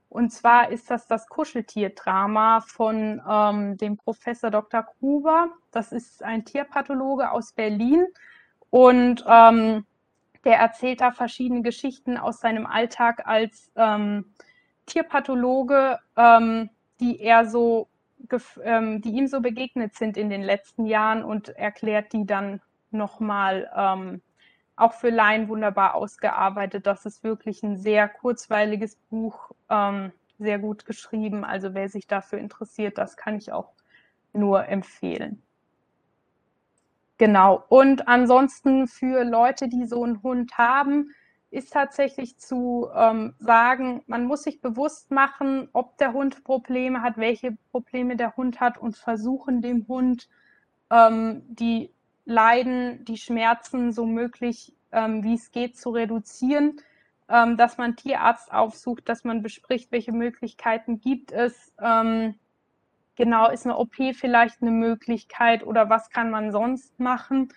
[0.10, 4.84] Und zwar ist das das Kuscheltierdrama von ähm, dem Professor Dr.
[4.84, 5.50] Gruber.
[5.72, 8.08] Das ist ein Tierpathologe aus Berlin
[8.70, 9.86] und ähm,
[10.46, 14.34] der erzählt da verschiedene Geschichten aus seinem Alltag als ähm,
[14.86, 16.70] Tierpathologe, ähm,
[17.02, 17.90] die er so,
[18.64, 23.70] ähm, die ihm so begegnet sind in den letzten Jahren und erklärt die dann nochmal
[23.76, 24.22] ähm,
[24.78, 26.88] auch für Laien wunderbar ausgearbeitet.
[26.88, 31.44] Das ist wirklich ein sehr kurzweiliges Buch, ähm, sehr gut geschrieben.
[31.44, 33.74] Also wer sich dafür interessiert, das kann ich auch
[34.34, 35.42] nur empfehlen.
[37.18, 37.64] Genau.
[37.70, 41.10] Und ansonsten für Leute, die so einen Hund haben,
[41.50, 47.18] ist tatsächlich zu ähm, sagen, man muss sich bewusst machen, ob der Hund Probleme hat,
[47.18, 50.30] welche Probleme der Hund hat und versuchen dem Hund
[50.92, 51.92] ähm, die
[52.28, 56.82] Leiden, die Schmerzen so möglich, ähm, wie es geht, zu reduzieren,
[57.30, 61.74] ähm, dass man Tierarzt aufsucht, dass man bespricht, welche Möglichkeiten gibt es.
[61.82, 62.36] Ähm,
[63.16, 67.54] genau, ist eine OP vielleicht eine Möglichkeit oder was kann man sonst machen?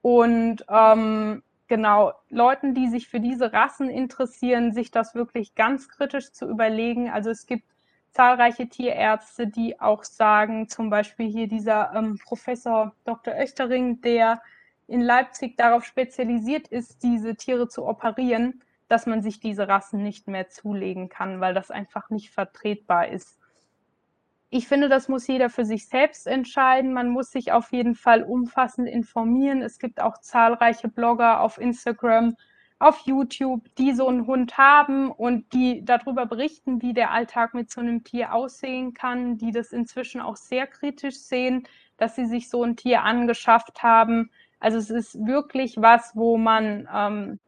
[0.00, 6.32] Und ähm, genau, Leuten, die sich für diese Rassen interessieren, sich das wirklich ganz kritisch
[6.32, 7.10] zu überlegen.
[7.10, 7.64] Also es gibt
[8.14, 13.34] zahlreiche Tierärzte, die auch sagen, zum Beispiel hier dieser ähm, Professor Dr.
[13.34, 14.40] Oechtering, der
[14.86, 20.28] in Leipzig darauf spezialisiert ist, diese Tiere zu operieren, dass man sich diese Rassen nicht
[20.28, 23.36] mehr zulegen kann, weil das einfach nicht vertretbar ist.
[24.50, 26.92] Ich finde, das muss jeder für sich selbst entscheiden.
[26.92, 29.62] Man muss sich auf jeden Fall umfassend informieren.
[29.62, 32.36] Es gibt auch zahlreiche Blogger auf Instagram,
[32.84, 37.70] auf YouTube, die so einen Hund haben und die darüber berichten, wie der Alltag mit
[37.70, 41.66] so einem Tier aussehen kann, die das inzwischen auch sehr kritisch sehen,
[41.96, 44.30] dass sie sich so ein Tier angeschafft haben.
[44.60, 47.38] Also es ist wirklich was, wo man ähm,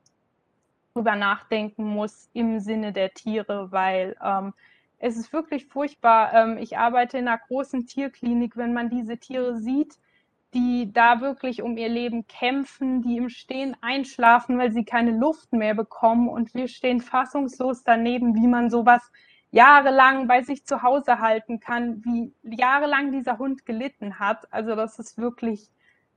[0.94, 4.54] drüber nachdenken muss im Sinne der Tiere, weil ähm,
[4.98, 6.32] es ist wirklich furchtbar.
[6.32, 9.98] Ähm, ich arbeite in einer großen Tierklinik, wenn man diese Tiere sieht,
[10.56, 15.52] die da wirklich um ihr Leben kämpfen, die im Stehen einschlafen, weil sie keine Luft
[15.52, 16.30] mehr bekommen.
[16.30, 19.02] Und wir stehen fassungslos daneben, wie man sowas
[19.50, 24.50] jahrelang bei sich zu Hause halten kann, wie jahrelang dieser Hund gelitten hat.
[24.50, 25.68] Also das ist wirklich,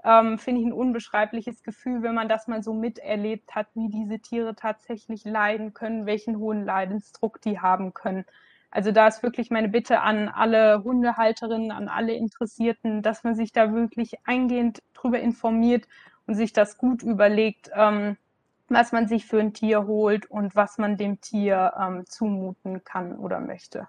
[0.06, 4.20] ähm, finde ich, ein unbeschreibliches Gefühl, wenn man das mal so miterlebt hat, wie diese
[4.20, 8.24] Tiere tatsächlich leiden können, welchen hohen Leidensdruck die haben können.
[8.72, 13.52] Also da ist wirklich meine Bitte an alle Hundehalterinnen, an alle Interessierten, dass man sich
[13.52, 15.88] da wirklich eingehend drüber informiert
[16.28, 18.18] und sich das gut überlegt, ähm,
[18.68, 23.18] was man sich für ein Tier holt und was man dem Tier ähm, zumuten kann
[23.18, 23.88] oder möchte.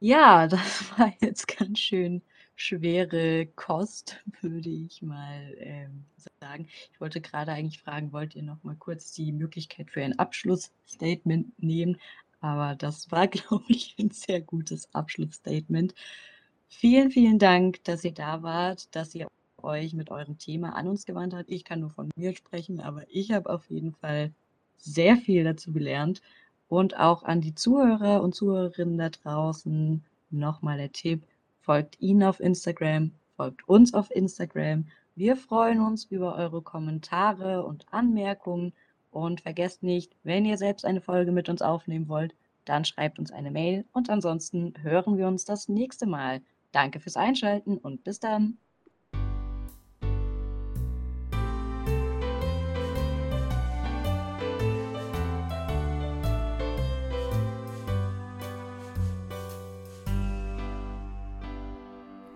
[0.00, 2.22] Ja, das war jetzt ganz schön
[2.56, 6.04] schwere Kost, würde ich mal ähm,
[6.40, 6.68] sagen.
[6.92, 11.60] Ich wollte gerade eigentlich fragen, wollt ihr noch mal kurz die Möglichkeit für ein Abschlussstatement
[11.62, 11.98] nehmen?
[12.44, 15.94] Aber das war, glaube ich, ein sehr gutes Abschlussstatement.
[16.68, 19.28] Vielen, vielen Dank, dass ihr da wart, dass ihr
[19.62, 21.50] euch mit eurem Thema an uns gewandt habt.
[21.50, 24.30] Ich kann nur von mir sprechen, aber ich habe auf jeden Fall
[24.76, 26.20] sehr viel dazu gelernt.
[26.68, 31.24] Und auch an die Zuhörer und Zuhörerinnen da draußen nochmal der Tipp,
[31.62, 34.86] folgt ihnen auf Instagram, folgt uns auf Instagram.
[35.14, 38.74] Wir freuen uns über eure Kommentare und Anmerkungen
[39.14, 42.34] und vergesst nicht, wenn ihr selbst eine Folge mit uns aufnehmen wollt,
[42.64, 46.40] dann schreibt uns eine Mail und ansonsten hören wir uns das nächste Mal.
[46.72, 48.58] Danke fürs Einschalten und bis dann.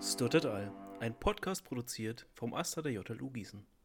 [0.01, 3.69] Stuttet All, ein Podcast produziert vom Asta der JLU Gießen.